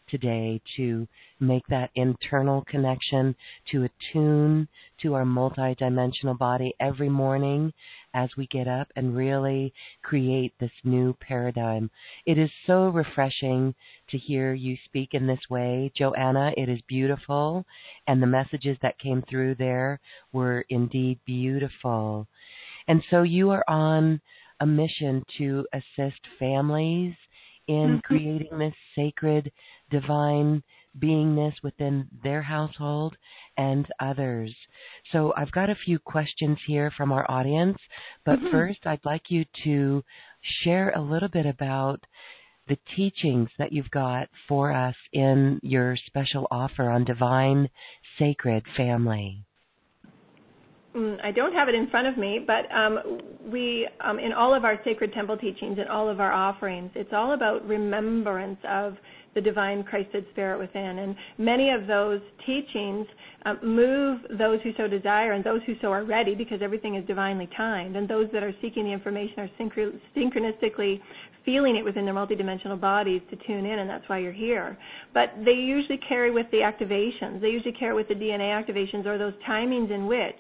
[0.10, 1.08] today to
[1.40, 3.36] make that internal connection,
[3.72, 4.68] to attune
[5.02, 7.74] to our multidimensional body every morning
[8.14, 11.90] as we get up and really create this new paradigm.
[12.26, 13.74] It is so refreshing
[14.10, 16.52] to hear you speak in this way, Joanna.
[16.58, 17.66] It is beautiful,
[18.08, 20.00] and the messages that came through there
[20.34, 22.28] were indeed beautiful.
[22.88, 24.22] And so you are on
[24.60, 27.14] a mission to assist families
[27.68, 28.00] in mm-hmm.
[28.00, 29.52] creating this sacred
[29.90, 30.64] divine
[31.00, 33.16] beingness within their household
[33.58, 34.54] and others.
[35.12, 37.78] So I've got a few questions here from our audience,
[38.26, 38.52] but mm-hmm.
[38.52, 40.04] first I'd like you to
[40.64, 42.04] share a little bit about
[42.68, 47.70] the teachings that you've got for us in your special offer on divine
[48.18, 49.44] sacred family.
[50.96, 53.20] Mm, I don't have it in front of me, but um,
[53.50, 57.14] we, um, in all of our sacred temple teachings and all of our offerings, it's
[57.14, 58.98] all about remembrance of
[59.34, 61.00] the divine Christed Spirit within.
[61.00, 63.08] And many of those teachings
[63.46, 67.06] um, move those who so desire and those who so are ready, because everything is
[67.06, 67.96] divinely timed.
[67.96, 71.00] And those that are seeking the information are synchronistically
[71.46, 74.78] feeling it within their multidimensional bodies to tune in, and that's why you're here.
[75.14, 77.42] But they usually carry with the activations.
[77.42, 80.36] They usually carry with the DNA activations or those timings in which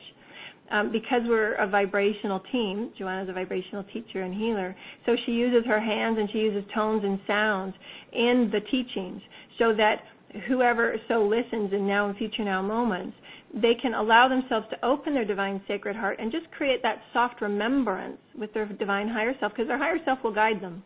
[0.71, 5.65] um, because we're a vibrational team, Joanna's a vibrational teacher and healer, so she uses
[5.67, 7.73] her hands and she uses tones and sounds
[8.13, 9.21] in the teachings
[9.59, 9.97] so that
[10.47, 13.15] whoever so listens in now and future now moments,
[13.53, 17.41] they can allow themselves to open their divine sacred heart and just create that soft
[17.41, 20.81] remembrance with their divine higher self because their higher self will guide them.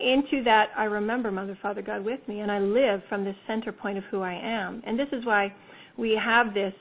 [0.00, 3.72] Into that, I remember Mother, Father, God with me, and I live from this center
[3.72, 4.82] point of who I am.
[4.84, 5.54] And this is why
[5.96, 6.72] we have this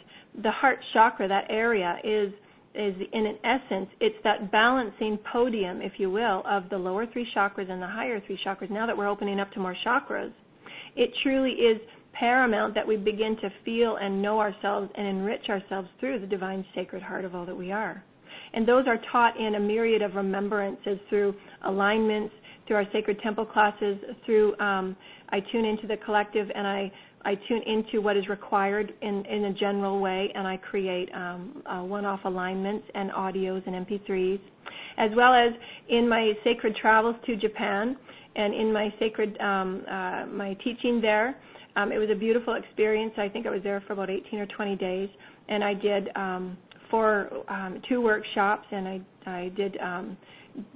[0.44, 2.32] the heart chakra, that area, is
[2.74, 7.28] is in an essence, it's that balancing podium, if you will, of the lower three
[7.36, 8.70] chakras and the higher three chakras.
[8.70, 10.32] Now that we're opening up to more chakras,
[10.96, 11.82] it truly is
[12.14, 16.66] paramount that we begin to feel and know ourselves and enrich ourselves through the divine
[16.76, 18.04] sacred heart of all that we are.
[18.54, 22.34] And those are taught in a myriad of remembrances through alignments,
[22.68, 24.96] through our sacred temple classes, through um,
[25.30, 26.92] I tune into the collective and I
[27.24, 31.64] I tune into what is required in, in a general way, and I create um,
[31.66, 34.40] uh, one-off alignments and audios and MP3s,
[34.98, 35.54] as well as
[35.90, 37.98] in my sacred travels to Japan
[38.36, 41.36] and in my sacred um, uh, my teaching there.
[41.76, 43.14] Um, it was a beautiful experience.
[43.18, 45.10] I think I was there for about 18 or 20 days,
[45.48, 46.58] and I did um,
[46.90, 50.18] four, um, two workshops, and I I did um,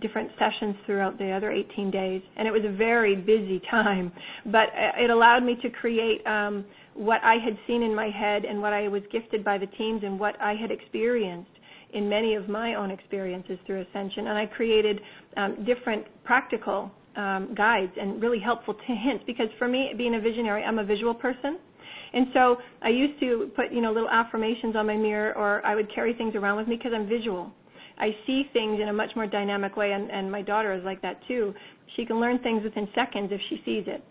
[0.01, 4.11] different sessions throughout the other 18 days, and it was a very busy time.
[4.45, 8.61] But it allowed me to create um, what I had seen in my head and
[8.61, 11.49] what I was gifted by the teams and what I had experienced
[11.93, 14.27] in many of my own experiences through Ascension.
[14.27, 14.99] And I created
[15.37, 20.63] um, different practical um, guides and really helpful hints because for me, being a visionary,
[20.63, 21.57] I'm a visual person.
[22.13, 25.75] And so I used to put, you know, little affirmations on my mirror or I
[25.75, 27.51] would carry things around with me because I'm visual.
[27.97, 31.01] I see things in a much more dynamic way, and, and my daughter is like
[31.01, 31.53] that too.
[31.95, 34.03] She can learn things within seconds if she sees it.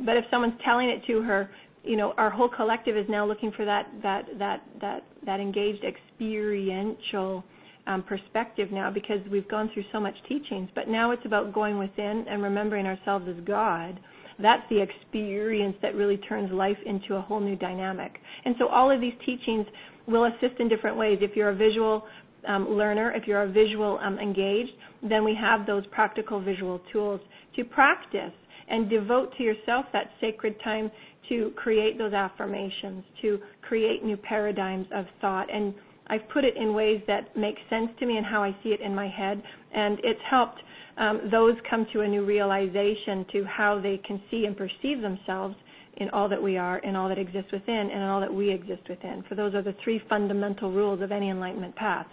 [0.00, 1.50] But if someone's telling it to her,
[1.84, 5.84] you know, our whole collective is now looking for that that that that that engaged
[5.84, 7.44] experiential
[7.86, 10.68] um, perspective now because we've gone through so much teachings.
[10.74, 13.98] But now it's about going within and remembering ourselves as God.
[14.38, 18.18] That's the experience that really turns life into a whole new dynamic.
[18.44, 19.66] And so all of these teachings
[20.06, 21.18] will assist in different ways.
[21.22, 22.04] If you're a visual
[22.48, 24.72] learner, if you're a visual um, engaged,
[25.02, 27.20] then we have those practical visual tools
[27.56, 28.32] to practice
[28.68, 30.90] and devote to yourself that sacred time
[31.28, 35.52] to create those affirmations, to create new paradigms of thought.
[35.52, 35.74] And
[36.08, 38.80] I've put it in ways that make sense to me and how I see it
[38.80, 39.42] in my head.
[39.74, 40.60] And it's helped
[40.98, 45.56] um, those come to a new realization to how they can see and perceive themselves
[45.98, 48.50] in all that we are, in all that exists within, and in all that we
[48.52, 49.24] exist within.
[49.28, 52.06] For those are the three fundamental rules of any enlightenment path.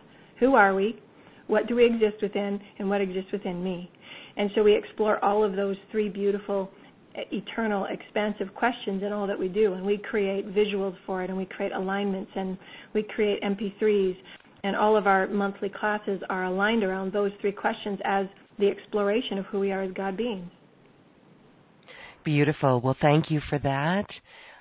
[0.43, 0.99] Who are we?
[1.47, 2.59] What do we exist within?
[2.77, 3.89] And what exists within me?
[4.35, 6.69] And so we explore all of those three beautiful,
[7.15, 9.71] eternal, expansive questions in all that we do.
[9.71, 12.57] And we create visuals for it, and we create alignments, and
[12.93, 14.17] we create MP3s.
[14.65, 18.25] And all of our monthly classes are aligned around those three questions as
[18.59, 20.51] the exploration of who we are as God beings.
[22.25, 22.81] Beautiful.
[22.81, 24.07] Well, thank you for that.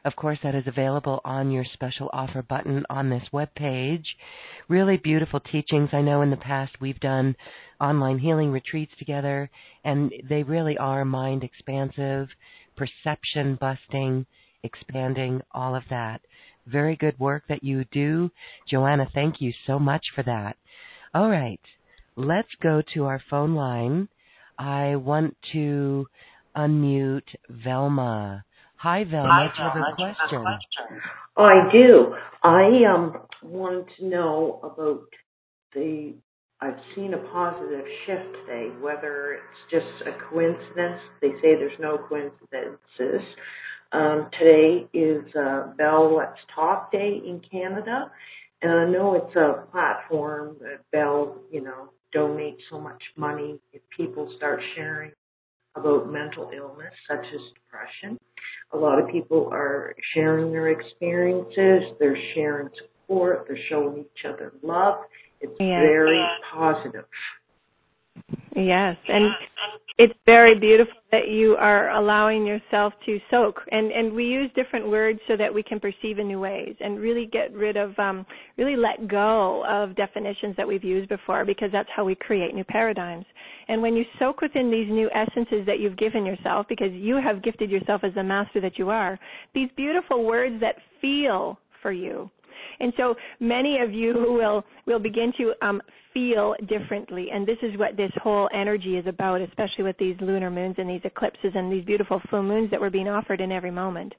[0.05, 4.17] Of course, that is available on your special offer button on this web page.
[4.69, 5.91] Really beautiful teachings.
[5.93, 7.37] I know in the past we've done
[7.81, 9.49] online healing retreats together,
[9.85, 12.29] and they really are mind expansive,
[12.77, 14.27] perception busting,
[14.65, 16.21] expanding, all of that.
[16.67, 18.31] Very good work that you do.
[18.69, 20.57] Joanna, thank you so much for that.
[21.15, 21.61] All right,
[22.17, 24.09] let's go to our phone line.
[24.59, 26.07] I want to
[26.57, 28.45] unmute Velma.
[28.83, 29.53] Hi, Velma.
[29.57, 30.43] Do you have a question?
[31.37, 32.16] Oh, I do.
[32.43, 35.05] I um wanted to know about
[35.72, 36.14] the.
[36.61, 38.70] I've seen a positive shift today.
[38.80, 43.22] Whether it's just a coincidence, they say there's no coincidences.
[43.93, 48.11] Um, today is uh, Bell Let's Talk Day in Canada,
[48.62, 53.83] and I know it's a platform that Bell, you know, donates so much money if
[53.97, 55.12] people start sharing
[55.76, 58.18] about mental illness such as depression.
[58.72, 64.53] A lot of people are sharing their experiences, they're sharing support, they're showing each other
[64.62, 64.99] love.
[65.40, 65.80] It's yes.
[65.82, 67.05] very positive.
[68.55, 69.31] Yes, and
[69.99, 74.89] it's very beautiful that you are allowing yourself to soak and and we use different
[74.89, 78.25] words so that we can perceive in new ways and really get rid of um
[78.57, 82.65] really let go of definitions that we've used before because that's how we create new
[82.65, 83.25] paradigms.
[83.69, 87.43] And when you soak within these new essences that you've given yourself because you have
[87.43, 89.19] gifted yourself as the master that you are
[89.55, 92.31] these beautiful words that feel for you.
[92.81, 95.83] And so many of you will will begin to um,
[96.15, 97.29] feel differently.
[97.33, 100.89] And this is what this whole energy is about, especially with these lunar moons and
[100.89, 104.15] these eclipses and these beautiful full moons that we're being offered in every moment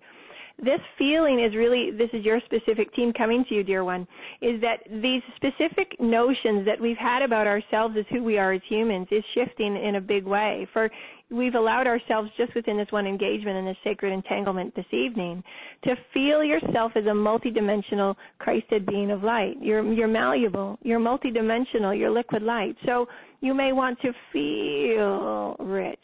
[0.60, 4.08] this feeling is really this is your specific team coming to you dear one
[4.42, 8.62] is that these specific notions that we've had about ourselves as who we are as
[8.70, 10.90] humans is shifting in a big way for
[11.32, 15.44] we've allowed ourselves just within this one engagement and this sacred entanglement this evening
[15.84, 19.56] to feel yourself as a multidimensional Christed being of light.
[19.62, 22.76] You're you're malleable, you're multidimensional, you're liquid light.
[22.86, 23.08] So
[23.42, 26.00] you may want to feel rich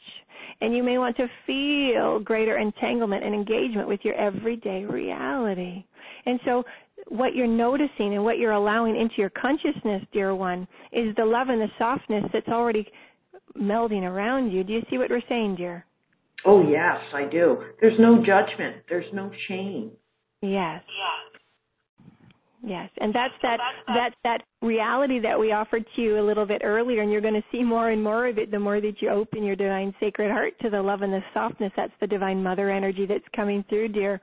[0.61, 5.86] and you may want to feel greater entanglement and engagement with your everyday reality.
[6.26, 6.63] And so
[7.07, 11.47] what you're noticing and what you're allowing into your consciousness, dear one, is the love
[11.49, 12.86] and the softness that's already
[13.58, 14.64] melding around you.
[14.64, 15.86] Do you see what we're saying, dear?
[16.46, 17.58] Oh, yes, I do.
[17.82, 18.78] There's no judgment.
[18.88, 19.92] There's no shame.
[20.42, 20.82] Yes.
[22.62, 26.62] Yes, and that's that that's that reality that we offered to you a little bit
[26.62, 29.10] earlier, and you're going to see more and more of it the more that you
[29.10, 31.72] open your divine sacred heart to the love and the softness.
[31.78, 34.20] That's the divine mother energy that's coming through, dear.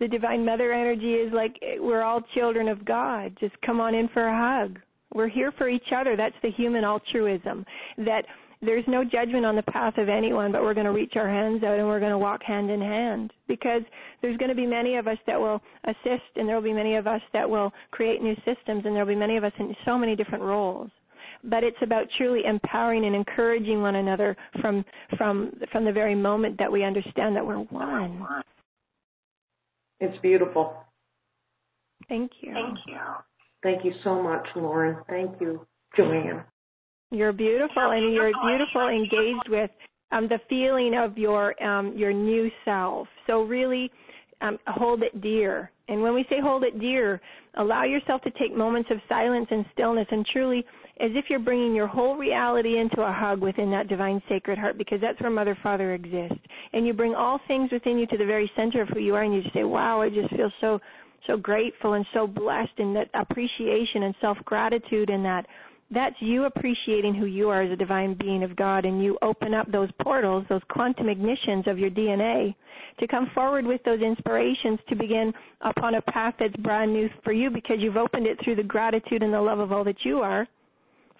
[0.00, 3.34] The divine mother energy is like we're all children of God.
[3.40, 4.78] Just come on in for a hug.
[5.14, 6.14] We're here for each other.
[6.14, 7.64] That's the human altruism.
[7.96, 8.24] That
[8.60, 11.62] there's no judgment on the path of anyone, but we're going to reach our hands
[11.62, 13.82] out and we're going to walk hand in hand because
[14.20, 16.96] there's going to be many of us that will assist and there will be many
[16.96, 19.74] of us that will create new systems and there will be many of us in
[19.84, 20.90] so many different roles.
[21.44, 24.84] But it's about truly empowering and encouraging one another from
[25.16, 28.26] from from the very moment that we understand that we're one.
[30.00, 30.74] It's beautiful.
[32.08, 32.52] Thank you.
[32.52, 32.98] Thank you.
[33.62, 34.96] Thank you so much, Lauren.
[35.08, 35.64] Thank you,
[35.96, 36.42] Joanne.
[37.10, 39.70] You're beautiful, and you're beautiful engaged with
[40.12, 43.08] um, the feeling of your um, your new self.
[43.26, 43.90] So really,
[44.40, 45.70] um, hold it dear.
[45.88, 47.20] And when we say hold it dear,
[47.56, 50.58] allow yourself to take moments of silence and stillness, and truly,
[51.00, 54.76] as if you're bringing your whole reality into a hug within that divine sacred heart,
[54.76, 56.44] because that's where Mother Father exists.
[56.74, 59.22] And you bring all things within you to the very center of who you are,
[59.22, 60.80] and you just say, "Wow, I just feel so."
[61.26, 65.46] so grateful and so blessed in that appreciation and self gratitude and that
[65.90, 69.54] that's you appreciating who you are as a divine being of God, and you open
[69.54, 72.54] up those portals, those quantum ignitions of your DNA
[73.00, 75.32] to come forward with those inspirations to begin
[75.62, 79.22] upon a path that's brand new for you because you've opened it through the gratitude
[79.22, 80.46] and the love of all that you are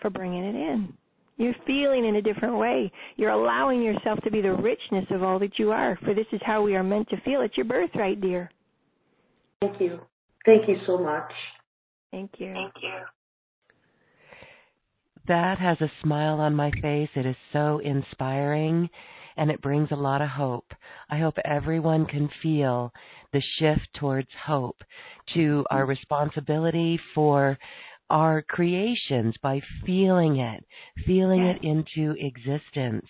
[0.02, 0.92] for bringing it in.
[1.38, 2.92] You're feeling in a different way.
[3.16, 6.40] You're allowing yourself to be the richness of all that you are, for this is
[6.44, 7.40] how we are meant to feel.
[7.42, 8.50] It's your birthright, dear.
[9.60, 10.00] Thank you.
[10.44, 11.30] Thank you so much.
[12.10, 12.52] Thank you.
[12.52, 13.17] Thank you
[15.28, 17.10] that has a smile on my face.
[17.14, 18.88] It is so inspiring
[19.36, 20.72] and it brings a lot of hope.
[21.08, 22.92] I hope everyone can feel
[23.32, 24.82] the shift towards hope
[25.34, 27.56] to our responsibility for
[28.10, 30.64] our creations by feeling it,
[31.06, 31.58] feeling yes.
[31.60, 33.06] it into existence.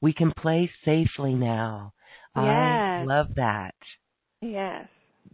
[0.00, 1.94] We can play safely now.
[2.36, 2.44] Yes.
[2.44, 3.74] I love that.
[4.40, 4.88] Yes.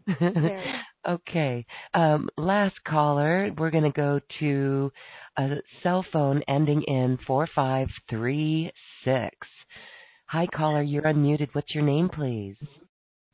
[1.09, 1.66] okay.
[1.94, 4.92] Um, last caller, we're going to go to
[5.39, 9.36] a cell phone ending in 4536.
[10.27, 10.82] Hi, caller.
[10.82, 11.48] You're unmuted.
[11.52, 12.56] What's your name, please?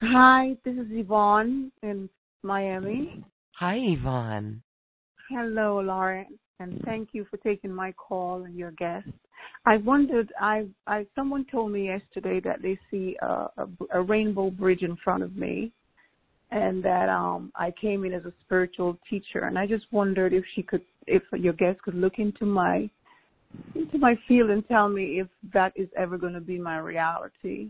[0.03, 2.09] Hi, this is Yvonne in
[2.43, 3.25] Miami.
[3.59, 4.63] Hi, Yvonne.
[5.31, 9.09] Hello, Lauren, and thank you for taking my call and your guest.
[9.65, 14.51] I wondered, I, I someone told me yesterday that they see a, a, a rainbow
[14.51, 15.73] bridge in front of me,
[16.55, 20.45] and that um I came in as a spiritual teacher and I just wondered if
[20.55, 22.89] she could if your guest could look into my
[23.75, 27.69] into my field and tell me if that is ever going to be my reality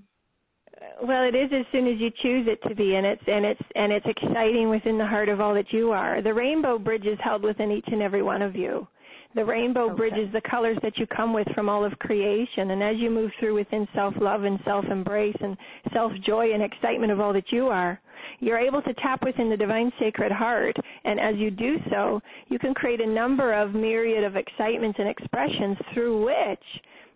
[1.03, 3.63] Well, it is as soon as you choose it to be, and it's and it's
[3.75, 6.23] and it's exciting within the heart of all that you are.
[6.23, 8.87] The rainbow bridge is held within each and every one of you.
[9.35, 9.97] The rainbow Okay.
[9.97, 13.11] bridge is the colors that you come with from all of creation, and as you
[13.11, 15.57] move through within self-love and self-embrace and
[15.93, 18.01] self-joy and excitement of all that you are,
[18.45, 22.59] you're able to tap within the divine sacred heart, and as you do so, you
[22.59, 26.65] can create a number of myriad of excitements and expressions through which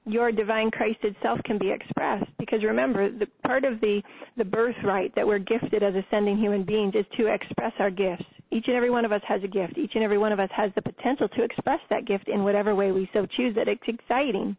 [0.07, 2.31] your divine Christed self can be expressed.
[2.39, 4.01] Because remember, the part of the
[4.39, 8.25] the birthright that we're gifted as ascending human beings is to express our gifts.
[8.51, 9.77] Each and every one of us has a gift.
[9.77, 12.75] Each and every one of us has the potential to express that gift in whatever
[12.75, 13.55] way we so choose.
[13.55, 14.57] That it's exciting.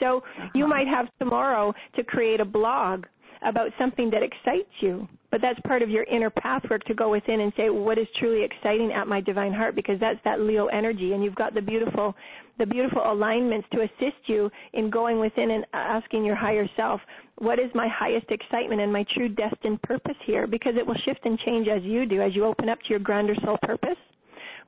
[0.00, 0.22] So
[0.54, 0.74] you uh-huh.
[0.74, 3.04] might have tomorrow to create a blog
[3.42, 5.08] about something that excites you.
[5.30, 8.44] But that's part of your inner pathwork to go within and say, what is truly
[8.44, 9.74] exciting at my divine heart?
[9.76, 12.14] Because that's that Leo energy, and you've got the beautiful,
[12.58, 17.00] the beautiful alignments to assist you in going within and asking your higher self,
[17.36, 20.46] what is my highest excitement and my true destined purpose here?
[20.46, 22.98] Because it will shift and change as you do, as you open up to your
[22.98, 23.98] grander soul purpose.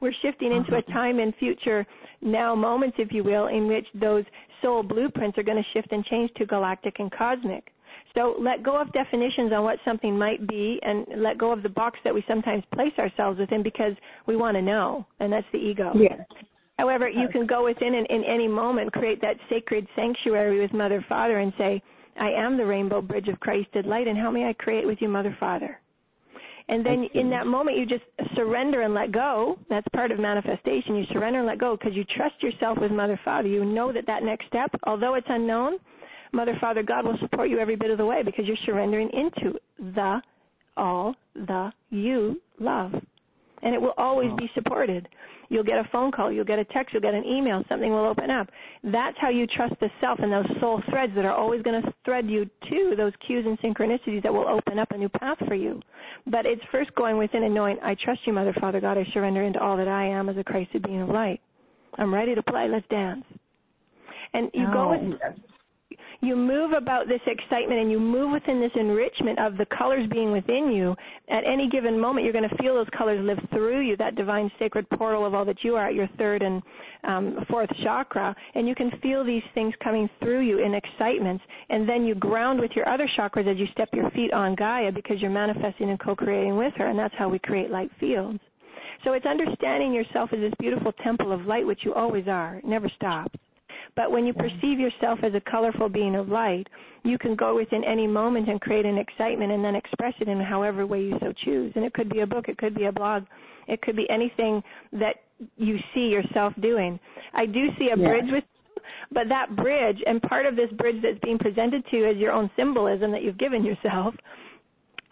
[0.00, 0.92] We're shifting into a mm-hmm.
[0.92, 1.86] time in future
[2.22, 4.24] now moments, if you will, in which those
[4.62, 7.72] soul blueprints are going to shift and change to galactic and cosmic.
[8.14, 11.68] So let go of definitions on what something might be and let go of the
[11.68, 13.92] box that we sometimes place ourselves within because
[14.26, 15.92] we want to know, and that's the ego.
[15.94, 16.20] Yes.
[16.78, 21.04] However, you can go within and in any moment create that sacred sanctuary with Mother
[21.08, 21.82] Father and say,
[22.18, 25.08] I am the rainbow bridge of Christed light, and how may I create with you,
[25.08, 25.78] Mother Father?
[26.68, 28.04] And then in that moment, you just
[28.36, 29.58] surrender and let go.
[29.68, 30.94] That's part of manifestation.
[30.94, 33.48] You surrender and let go because you trust yourself with Mother Father.
[33.48, 35.78] You know that that next step, although it's unknown,
[36.32, 39.58] Mother Father God will support you every bit of the way because you're surrendering into
[39.94, 40.20] the
[40.76, 42.92] all the you love.
[43.62, 45.06] And it will always be supported.
[45.50, 48.06] You'll get a phone call, you'll get a text, you'll get an email, something will
[48.06, 48.48] open up.
[48.84, 51.92] That's how you trust the self and those soul threads that are always going to
[52.04, 55.56] thread you to those cues and synchronicities that will open up a new path for
[55.56, 55.80] you.
[56.26, 59.42] But it's first going within and knowing, I trust you, Mother Father God, I surrender
[59.42, 61.40] into all that I am as a Christed being of light.
[61.98, 63.24] I'm ready to play, let's dance.
[64.32, 65.18] And you go Oh, with
[66.20, 70.32] you move about this excitement and you move within this enrichment of the colors being
[70.32, 70.94] within you.
[71.30, 74.50] At any given moment, you're going to feel those colors live through you, that divine
[74.58, 76.62] sacred portal of all that you are at your third and
[77.04, 78.34] um, fourth chakra.
[78.54, 81.42] And you can feel these things coming through you in excitements.
[81.70, 84.92] And then you ground with your other chakras as you step your feet on Gaia
[84.92, 86.86] because you're manifesting and co creating with her.
[86.86, 88.40] And that's how we create light fields.
[89.04, 92.56] So it's understanding yourself as this beautiful temple of light, which you always are.
[92.56, 93.34] It never stops.
[94.00, 96.66] But when you perceive yourself as a colorful being of light,
[97.04, 100.40] you can go within any moment and create an excitement and then express it in
[100.40, 101.70] however way you so choose.
[101.76, 103.24] And it could be a book, it could be a blog,
[103.68, 104.62] it could be anything
[104.94, 105.16] that
[105.58, 106.98] you see yourself doing.
[107.34, 108.08] I do see a Yeah.
[108.08, 108.82] bridge with you,
[109.12, 112.32] but that bridge and part of this bridge that's being presented to you as your
[112.32, 114.16] own symbolism that you've given yourself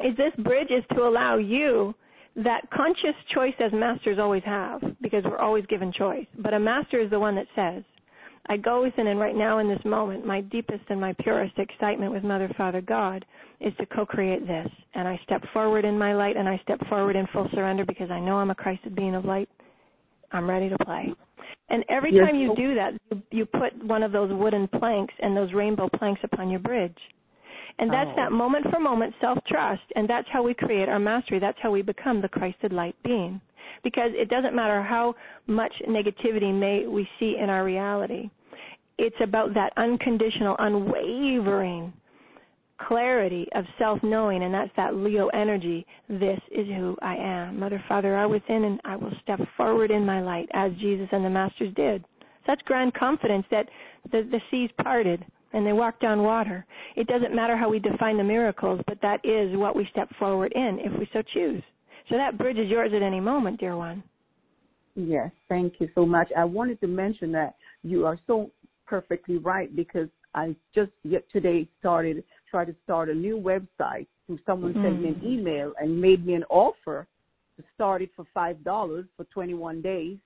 [0.00, 1.94] is this bridge is to allow you
[2.36, 6.26] that conscious choice as masters always have because we're always given choice.
[6.38, 7.84] But a master is the one that says,
[8.50, 12.12] I go within and right now in this moment, my deepest and my purest excitement
[12.12, 13.24] with Mother, Father, God
[13.60, 14.68] is to co-create this.
[14.94, 18.10] And I step forward in my light and I step forward in full surrender because
[18.10, 19.48] I know I'm a Christed being of light.
[20.32, 21.12] I'm ready to play.
[21.70, 22.26] And every Yes.
[22.26, 25.88] time you do that, you, you put one of those wooden planks and those rainbow
[25.98, 26.96] planks upon your bridge.
[27.78, 28.16] And that's Oh.
[28.16, 29.82] that moment for moment self trust.
[29.94, 31.38] And that's how we create our mastery.
[31.38, 33.40] That's how we become the Christed light being.
[33.82, 35.14] Because it doesn't matter how
[35.46, 38.30] much negativity may we see in our reality.
[38.98, 41.92] It's about that unconditional, unwavering
[42.80, 45.86] clarity of self knowing, and that's that Leo energy.
[46.08, 47.58] This is who I am.
[47.58, 51.24] Mother, Father are within, and I will step forward in my light as Jesus and
[51.24, 52.04] the Masters did.
[52.46, 53.66] Such grand confidence that
[54.10, 56.64] the, the seas parted and they walked on water.
[56.96, 60.52] It doesn't matter how we define the miracles, but that is what we step forward
[60.54, 61.62] in if we so choose.
[62.08, 64.02] So that bridge is yours at any moment, dear one.
[64.94, 66.28] Yes, thank you so much.
[66.36, 68.50] I wanted to mention that you are so
[68.88, 74.06] perfectly right because I just yet today started tried to start a new website.
[74.28, 77.06] And someone sent me an email and made me an offer
[77.56, 80.18] to start it for five dollars for 21 days,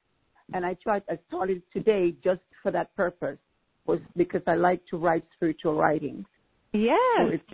[0.53, 1.03] and I tried.
[1.09, 3.39] I started today just for that purpose,
[3.87, 6.27] was because I like to write spiritual writings.
[6.73, 6.99] Yes,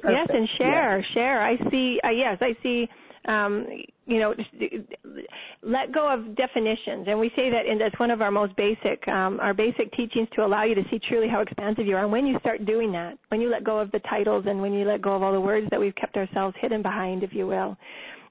[0.03, 1.43] So yes, and share, share.
[1.43, 2.01] I see.
[2.05, 2.89] Uh, yes, I see.
[3.27, 3.67] Um,
[4.07, 4.35] you know,
[5.63, 9.07] let go of definitions, and we say that, and that's one of our most basic,
[9.09, 12.05] um, our basic teachings to allow you to see truly how expansive you are.
[12.05, 14.73] And when you start doing that, when you let go of the titles, and when
[14.73, 17.47] you let go of all the words that we've kept ourselves hidden behind, if you
[17.47, 17.77] will,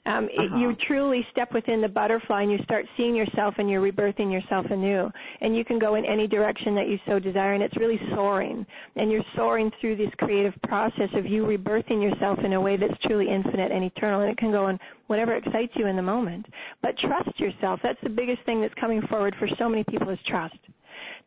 [0.06, 0.44] um, uh-huh.
[0.44, 4.32] it, you truly step within the butterfly and you start seeing yourself and you're rebirthing
[4.32, 5.10] yourself anew.
[5.42, 8.66] And you can go in any direction that you so desire, and it's really soaring.
[8.96, 13.00] And you're soaring through this creative process of you rebirthing yourself in a way that's
[13.06, 14.22] truly infinite and eternal.
[14.22, 16.46] And it can go in whatever excites you in the moment.
[16.82, 17.80] But trust yourself.
[17.84, 20.58] That's the biggest thing that's coming forward for so many people is trust.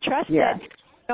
[0.02, 0.58] Trust yes.
[0.60, 0.68] that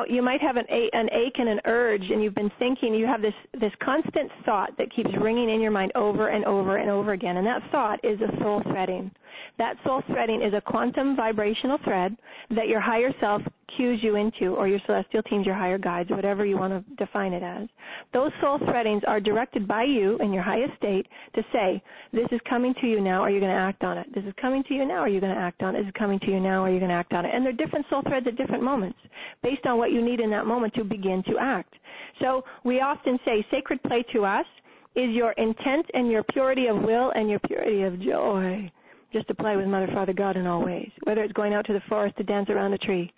[0.09, 3.23] you might have an, an ache and an urge and you've been thinking you have
[3.23, 7.13] this this constant thought that keeps ringing in your mind over and over and over
[7.13, 9.11] again and that thought is a soul threading.
[9.59, 12.17] That soul threading is a quantum vibrational thread
[12.51, 13.43] that your higher self
[13.77, 17.33] cues you into, or your celestial teams, your higher guides, whatever you want to define
[17.33, 17.69] it as.
[18.13, 21.83] Those soul threadings are directed by you in your highest state to say,
[22.13, 24.07] This is coming to you now, are you going to act on it?
[24.15, 25.81] This is coming to you now, are you going to act on it?
[25.81, 27.35] This is coming to you now, are you going to act on it?
[27.35, 28.99] And they're different soul threads at different moments
[29.43, 31.75] based on what you need in that moment to begin to act.
[32.21, 34.47] So we often say sacred play to us
[34.95, 38.71] is your intent and your purity of will and your purity of joy
[39.13, 40.91] just to play with Mother, Father, God in all ways.
[41.05, 43.13] Whether it's going out to the forest to dance around a tree,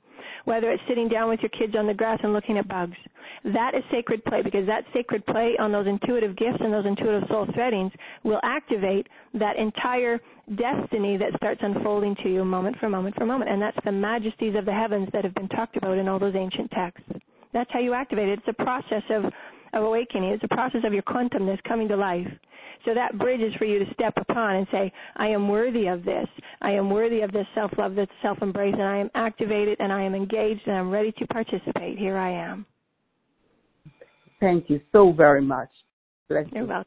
[0.48, 2.96] whether it's sitting down with your kids on the grass and looking at bugs.
[3.44, 7.28] That is sacred play because that sacred play on those intuitive gifts and those intuitive
[7.28, 7.92] soul threadings
[8.24, 10.18] will activate that entire
[10.56, 13.50] destiny that starts unfolding to you moment for moment for moment.
[13.50, 16.34] And that's the majesties of the heavens that have been talked about in all those
[16.34, 17.04] ancient texts.
[17.52, 18.38] That's how you activate it.
[18.38, 20.30] It's a process of, of awakening.
[20.30, 22.26] It's a process of your quantumness coming to life.
[22.84, 26.04] So that bridge is for you to step upon and say, I am worthy of
[26.04, 26.26] this.
[26.60, 29.92] I am worthy of this self love, this self embrace, and I am activated and
[29.92, 31.98] I am engaged and I'm ready to participate.
[31.98, 32.66] Here I am.
[34.40, 35.68] Thank you so very much.
[36.28, 36.68] Bless You're you.
[36.68, 36.84] welcome.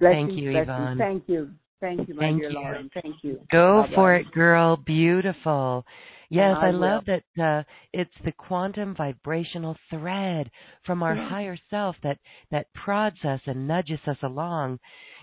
[0.00, 0.98] Thank you, Yvonne.
[0.98, 1.50] Thank you.
[1.80, 2.56] Thank you, my Thank dear you.
[2.56, 2.90] Lauren.
[2.94, 3.40] Thank you.
[3.50, 3.94] Go Bye-bye.
[3.94, 4.76] for it, girl.
[4.76, 5.84] Beautiful.
[6.32, 7.04] Yes, I I, love will.
[7.06, 10.50] that uh, it's the quantum vibrational thread
[10.86, 11.28] from our Yeah.
[11.28, 12.18] higher self that
[12.50, 14.78] that prods us and nudges us along.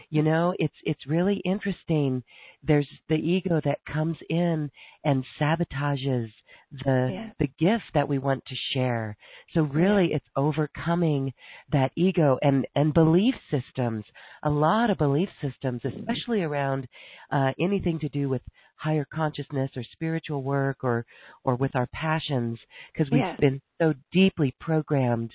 [0.09, 2.23] You know, it's it's really interesting.
[2.63, 4.71] There's the ego that comes in
[5.03, 6.31] and sabotages
[6.71, 7.29] the Yeah.
[7.39, 9.17] the gift that we want to share.
[9.53, 11.33] So really it's overcoming
[11.71, 14.05] that ego and and belief systems.
[14.43, 16.87] A lot of belief systems, especially around
[17.31, 18.41] uh, anything to do with
[18.75, 21.05] higher consciousness or spiritual work or
[21.43, 22.59] or with our passions
[22.93, 23.39] because we've Yes.
[23.39, 25.31] been so deeply programmed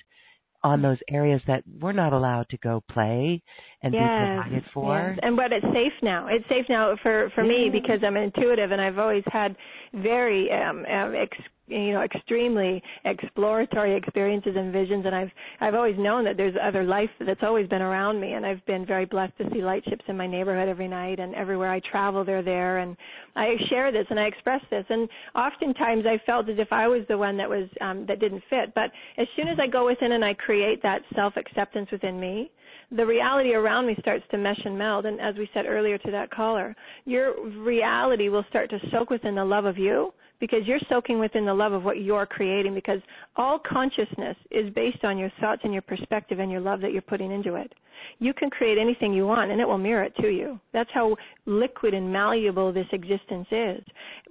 [0.63, 3.41] on those areas that we're not allowed to go play
[3.85, 5.09] and be provided for.
[5.15, 5.19] Yes.
[5.21, 6.27] And but it's safe now.
[6.27, 9.55] It's safe now for for me because I'm intuitive and I've always had
[9.93, 11.37] very um, um ex,
[11.67, 15.31] you know extremely exploratory experiences and visions and I've
[15.61, 18.85] I've always known that there's other life that's always been around me and I've been
[18.85, 22.23] very blessed to see light ships in my neighborhood every night and everywhere I travel
[22.23, 22.95] they're there and
[23.35, 27.01] I share this and I express this and oftentimes I felt as if I was
[27.07, 30.11] the one that was um that didn't fit but as soon as I go within
[30.11, 32.51] and I create that self acceptance within me
[32.95, 35.05] the reality around me starts to mesh and meld.
[35.05, 39.35] And as we said earlier to that caller, your reality will start to soak within
[39.35, 42.99] the love of you because you're soaking within the love of what you're creating because
[43.35, 47.01] all consciousness is based on your thoughts and your perspective and your love that you're
[47.01, 47.73] putting into it.
[48.19, 50.59] You can create anything you want and it will mirror it to you.
[50.73, 51.15] That's how
[51.45, 53.83] liquid and malleable this existence is.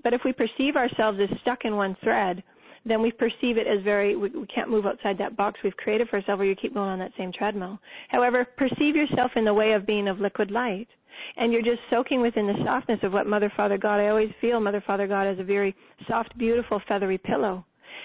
[0.02, 2.42] But if we perceive ourselves as stuck in one thread,
[2.84, 5.60] then we perceive it as very we, we can't move outside that box.
[5.64, 7.78] We've created for ourselves or you keep going on that same treadmill.
[8.08, 10.88] However perceive yourself in the way of being of liquid light.
[11.36, 14.60] And you're just soaking within the softness of what mother father god i always feel
[14.60, 15.74] mother father god as a very
[16.08, 17.64] soft beautiful feathery pillow.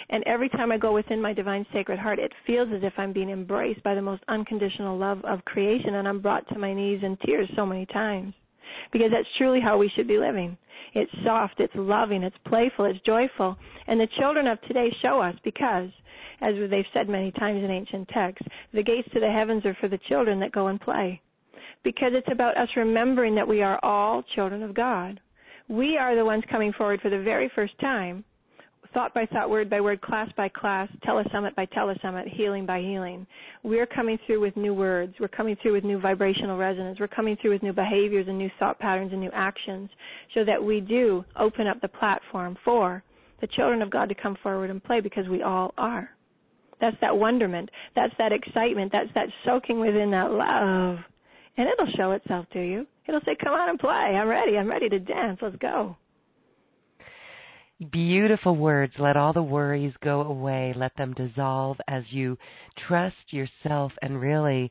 [0.09, 3.11] And every time i go within my divine sacred heart it feels as if i'm
[3.11, 5.95] being embraced by the most unconditional love of creation.
[5.95, 8.33] And i'm brought to my knees in tears so many times
[8.91, 10.57] because that's truly how we should be living
[10.93, 13.57] it's soft, it's loving, it's playful, it's joyful.
[13.87, 15.89] And the children of today show us because,
[16.41, 19.87] as they've said many times in ancient texts, the gates to the heavens are for
[19.87, 21.21] the children that go and play.
[21.83, 25.19] Because it's about us remembering that we are all children of God.
[25.67, 28.23] We are the ones coming forward for the very first time
[28.93, 33.25] thought by thought, word by word, class by class, telesummit by telesummit, healing by healing.
[33.63, 35.13] We're coming through with new words.
[35.19, 36.99] We're coming through with new vibrational resonance.
[36.99, 39.89] We're coming through with new behaviors and new thought patterns and new actions
[40.33, 43.03] so that we do open up the platform for
[43.41, 46.09] the children of God to come forward and play because we all are.
[46.81, 47.69] That's that wonderment.
[47.95, 48.91] That's that excitement.
[48.91, 50.97] That's that soaking within that love.
[51.57, 52.87] And it'll show itself to you.
[53.07, 53.91] It'll say, come on and play.
[53.91, 54.57] I'm ready.
[54.57, 55.39] I'm ready to dance.
[55.41, 55.97] Let's go.
[57.91, 58.93] Beautiful words.
[58.99, 60.73] Let all the worries go away.
[60.75, 62.37] Let them dissolve as you
[62.87, 64.69] trust yourself and really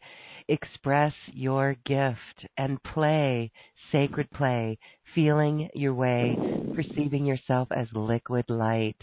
[0.48, 3.50] express your gift and play
[3.92, 4.78] sacred play,
[5.14, 6.36] feeling your way,
[6.74, 8.96] perceiving yourself as liquid light.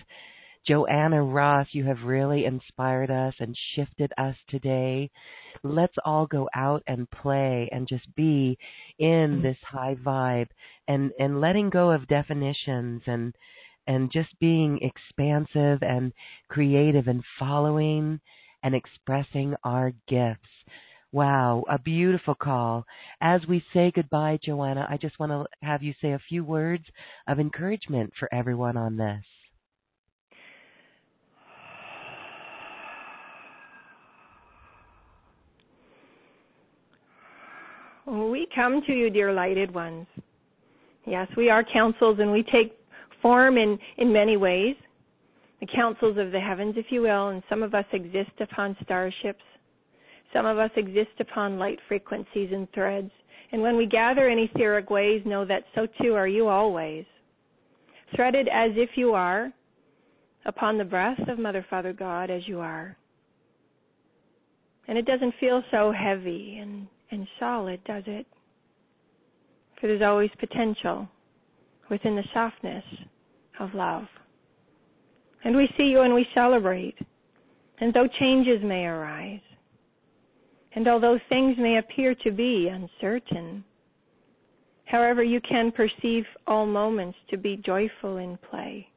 [0.68, 5.11] Joanna Ross, you have really inspired us and shifted us today.
[5.64, 8.57] Let's all go out and play and just be
[8.98, 10.49] in this high vibe
[10.88, 13.36] and, and letting go of definitions and
[13.87, 16.13] and just being expansive and
[16.49, 18.19] creative and following
[18.63, 20.49] and expressing our gifts.
[21.11, 22.85] Wow, a beautiful call.
[23.21, 26.83] As we say goodbye, Joanna, I just want to have you say a few words
[27.27, 29.23] of encouragement for everyone on this.
[38.05, 40.05] We come to you, dear lighted ones.
[41.05, 42.77] Yes, we are councils and we take
[43.26, 44.76] form in, in many ways.
[45.60, 49.41] The councils of the heavens, if you will, and some of us exist upon starships.
[50.31, 53.10] Some of us exist upon light frequencies and threads.
[53.52, 57.03] And when we gather in etheric ways, know that so too are you always.
[58.15, 59.52] Threaded as if you are
[60.45, 62.95] upon the breath of Mother, Father, God as you are.
[64.88, 68.27] And it doesn't feel so heavy and, and solid, does it?
[69.81, 71.10] For there's always potential
[71.89, 72.84] within the softness
[73.60, 74.06] of love.
[75.44, 76.95] And we see you and we celebrate.
[77.80, 79.41] And though changes may arise,
[80.76, 83.64] and although things may appear to be uncertain,
[84.86, 88.88] however, you can perceive all moments to be joyful in play.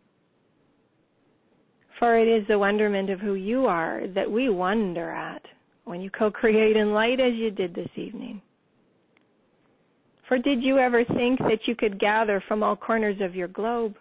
[1.99, 5.43] For it is the wonderment of who you are that we wonder at
[5.85, 8.41] when you co create in light as you did this evening.
[10.29, 13.95] For did you ever think that you could gather from all corners of your globe,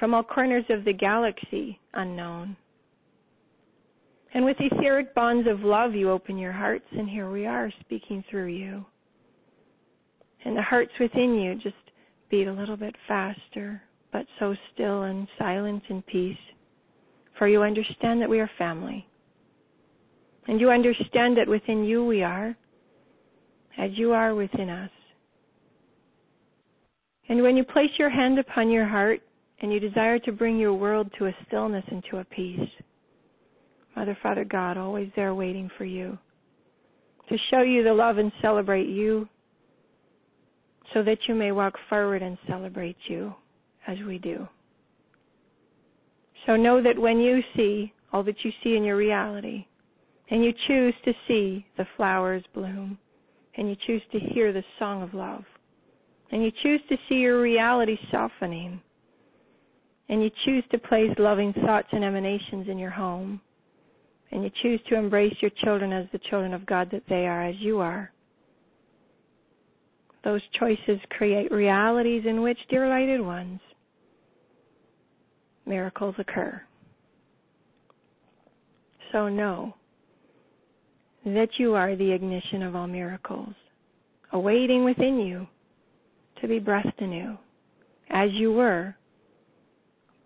[0.00, 2.56] from all corners of the galaxy unknown?
[4.32, 8.24] And with etheric bonds of love, you open your hearts, and here we are speaking
[8.30, 8.84] through you.
[10.44, 11.76] And the hearts within you just
[12.30, 16.38] beat a little bit faster, but so still and silent and peace.
[17.36, 19.06] For you understand that we are family.
[20.46, 22.56] And you understand that within you we are,
[23.78, 24.90] as you are within us.
[27.28, 29.20] And when you place your hand upon your heart
[29.60, 32.68] and you desire to bring your world to a stillness and to a peace,
[33.96, 36.16] Mother, Father, God, always there waiting for you
[37.28, 39.28] to show you the love and celebrate you
[40.92, 43.32] so that you may walk forward and celebrate you
[43.86, 44.48] as we do.
[46.46, 49.66] So know that when you see all that you see in your reality,
[50.30, 52.98] and you choose to see the flowers bloom,
[53.56, 55.44] and you choose to hear the song of love,
[56.32, 58.80] and you choose to see your reality softening,
[60.10, 63.40] and you choose to place loving thoughts and emanations in your home,
[64.32, 67.46] and you choose to embrace your children as the children of God that they are,
[67.46, 68.10] as you are,
[70.24, 73.60] those choices create realities in which, dear lighted ones,
[75.64, 76.60] miracles occur.
[79.12, 79.74] So know
[81.24, 83.54] that you are the ignition of all miracles,
[84.32, 85.46] awaiting within you
[86.40, 87.38] to be breathed anew,
[88.10, 88.96] as you were,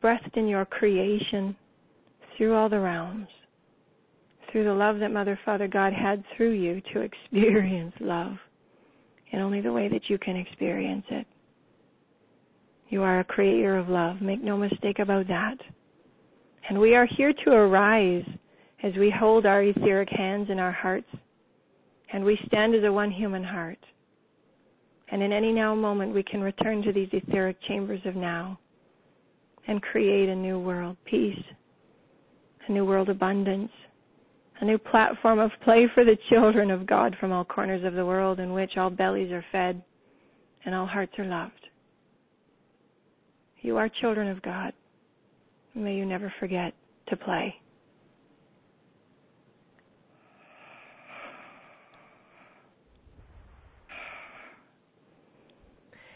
[0.04, 1.56] breathed in your creation
[2.36, 3.26] through all the realms,
[4.52, 8.34] through the love that Mother, Father, God had through you to experience love
[9.32, 11.26] in only the way that you can experience it.
[12.90, 14.20] You are a creator of love.
[14.20, 15.56] Make no mistake about that.
[16.68, 18.26] And we are here to arise
[18.82, 21.08] as we hold our etheric hands in our hearts
[22.12, 23.78] and we stand as a one human heart.
[25.10, 28.58] And in any now moment, we can return to these etheric chambers of now
[29.66, 31.42] and create a new world peace,
[32.68, 33.70] a new world abundance,
[34.60, 38.06] a new platform of play for the children of God from all corners of the
[38.06, 39.82] world in which all bellies are fed
[40.64, 41.52] and all hearts are loved.
[43.60, 44.72] You are children of God.
[45.74, 46.72] May you never forget
[47.08, 47.54] to play.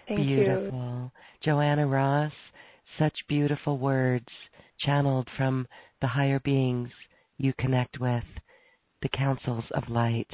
[0.07, 0.70] Thank Beautiful.
[0.73, 1.11] You.
[1.45, 2.33] Joanna Ross,
[2.99, 4.27] such beautiful words
[4.81, 5.66] channeled from
[6.01, 6.91] the higher beings
[7.37, 8.25] you connect with,
[9.03, 10.29] the councils of light.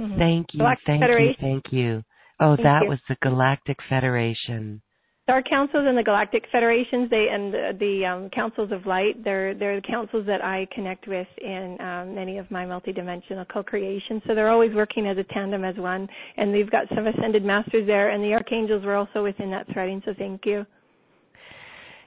[0.00, 0.18] Mm-hmm.
[0.18, 1.34] Thank you, Galactic thank Federation.
[1.38, 2.02] you, thank you.
[2.40, 2.88] Oh, Thank that you.
[2.90, 4.80] was the Galactic Federation.
[5.28, 9.54] Our councils and the galactic federations, they and the, the um, councils of light, they're
[9.54, 14.22] they're the councils that I connect with in um, many of my multidimensional co-creations.
[14.26, 16.08] So they're always working as a tandem, as one.
[16.36, 20.02] And we've got some ascended masters there, and the archangels were also within that threading.
[20.04, 20.66] So thank you.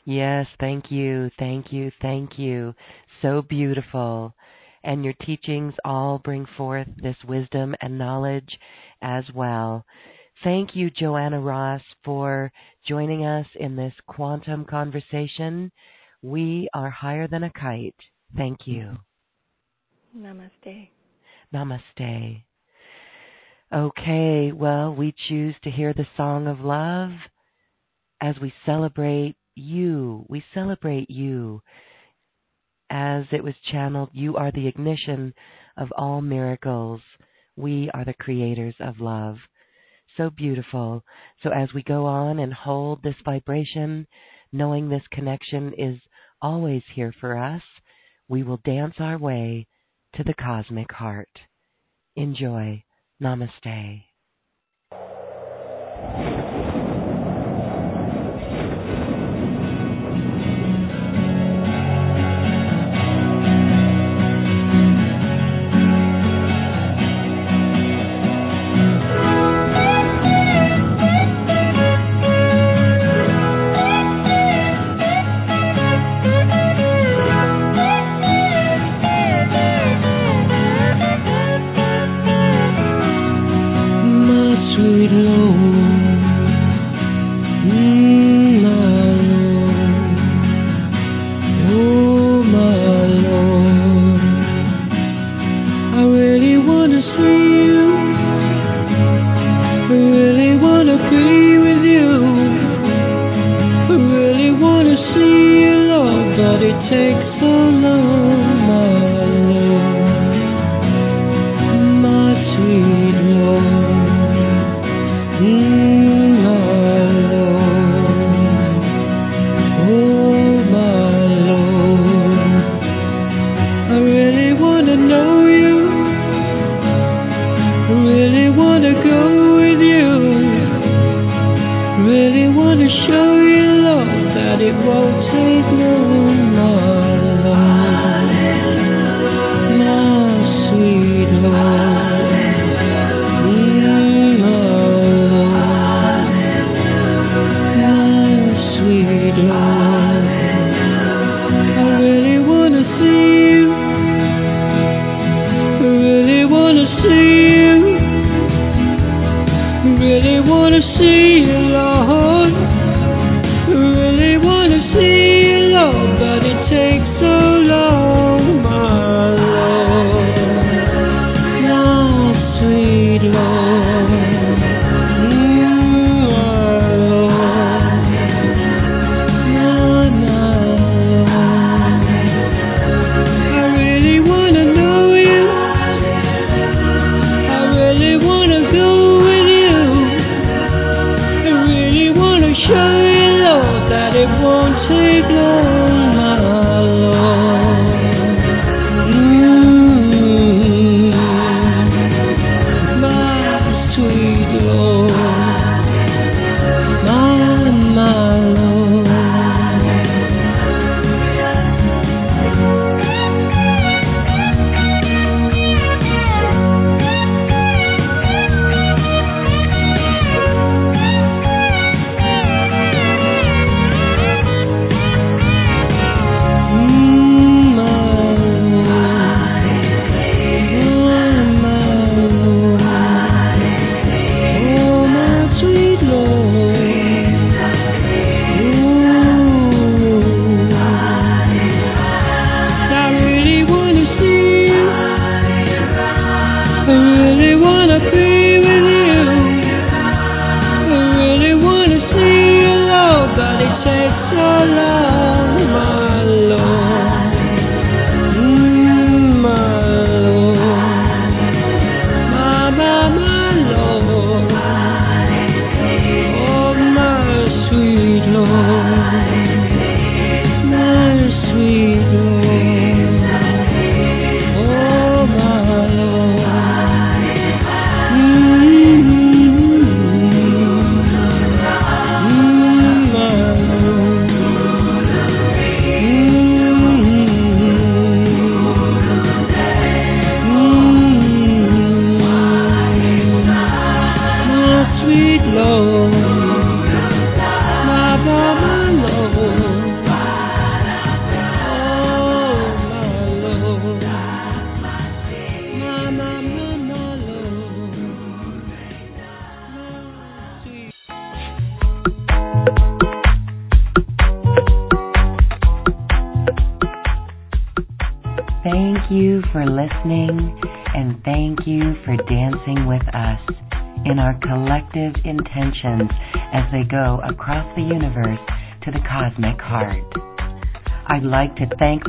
[0.05, 2.73] Yes, thank you, thank you, thank you.
[3.21, 4.35] So beautiful.
[4.83, 8.57] And your teachings all bring forth this wisdom and knowledge
[9.01, 9.85] as well.
[10.43, 12.51] Thank you, Joanna Ross, for
[12.85, 15.71] joining us in this quantum conversation.
[16.21, 17.95] We are higher than a kite.
[18.35, 18.97] Thank you.
[20.17, 20.89] Namaste.
[21.53, 22.43] Namaste.
[23.73, 27.11] Okay, well, we choose to hear the song of love
[28.21, 30.25] as we celebrate you.
[30.29, 31.61] We celebrate you
[32.89, 34.09] as it was channeled.
[34.13, 35.33] You are the ignition
[35.77, 37.01] of all miracles.
[37.55, 39.37] We are the creators of love.
[40.17, 41.03] So beautiful.
[41.41, 44.07] So as we go on and hold this vibration,
[44.51, 45.99] knowing this connection is
[46.41, 47.63] always here for us,
[48.27, 49.67] we will dance our way
[50.15, 51.29] to the cosmic heart.
[52.15, 52.83] Enjoy.
[53.21, 54.03] Namaste.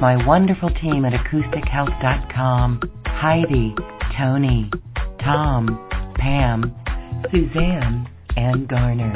[0.00, 3.74] My wonderful team at acoustichealth.com Heidi,
[4.18, 4.70] Tony,
[5.24, 6.74] Tom, Pam,
[7.30, 8.06] Suzanne,
[8.36, 9.14] and Garner,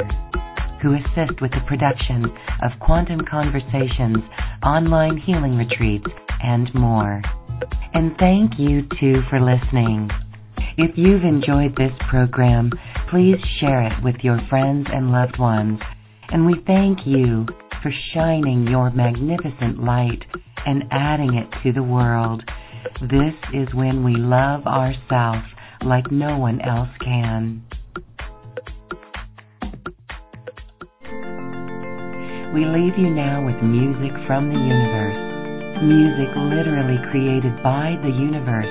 [0.81, 2.25] who assist with the production
[2.63, 4.17] of Quantum Conversations,
[4.63, 6.07] online healing retreats,
[6.41, 7.21] and more.
[7.93, 10.09] And thank you too for listening.
[10.77, 12.71] If you've enjoyed this program,
[13.11, 15.79] please share it with your friends and loved ones.
[16.29, 17.45] And we thank you
[17.83, 20.23] for shining your magnificent light
[20.65, 22.43] and adding it to the world.
[23.01, 25.45] This is when we love ourselves
[25.85, 27.63] like no one else can.
[32.53, 35.19] We leave you now with music from the universe.
[35.85, 38.67] Music literally created by the universe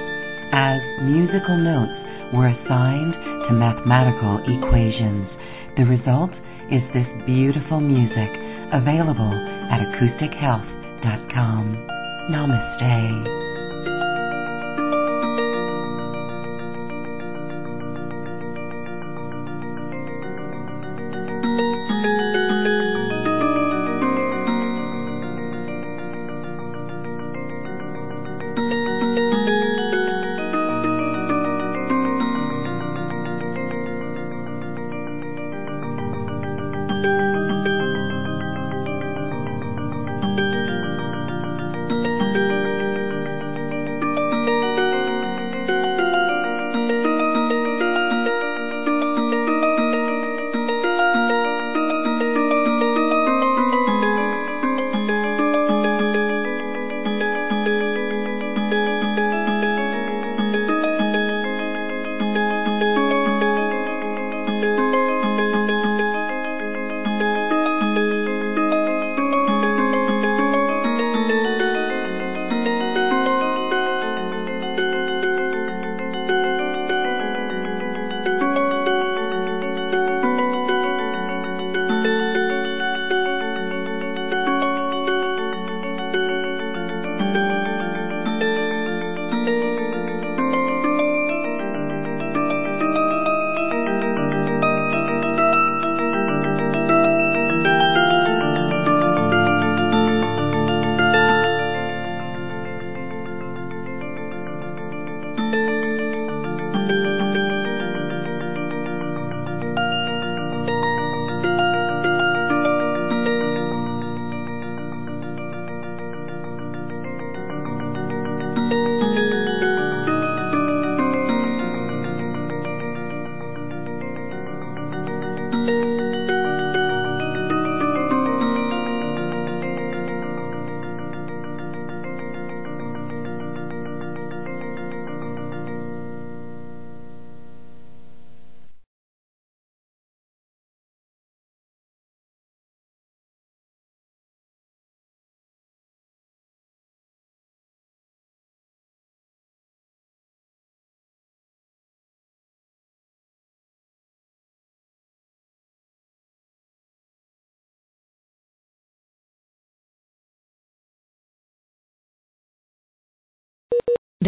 [0.53, 1.97] as musical notes
[2.35, 3.15] were assigned
[3.49, 5.31] to mathematical equations.
[5.79, 6.35] The result
[6.69, 8.29] is this beautiful music
[8.75, 9.33] available
[9.73, 9.81] at
[12.31, 13.48] Namaste.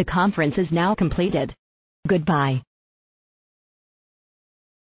[0.01, 1.53] The conference is now completed.
[2.07, 2.63] Goodbye.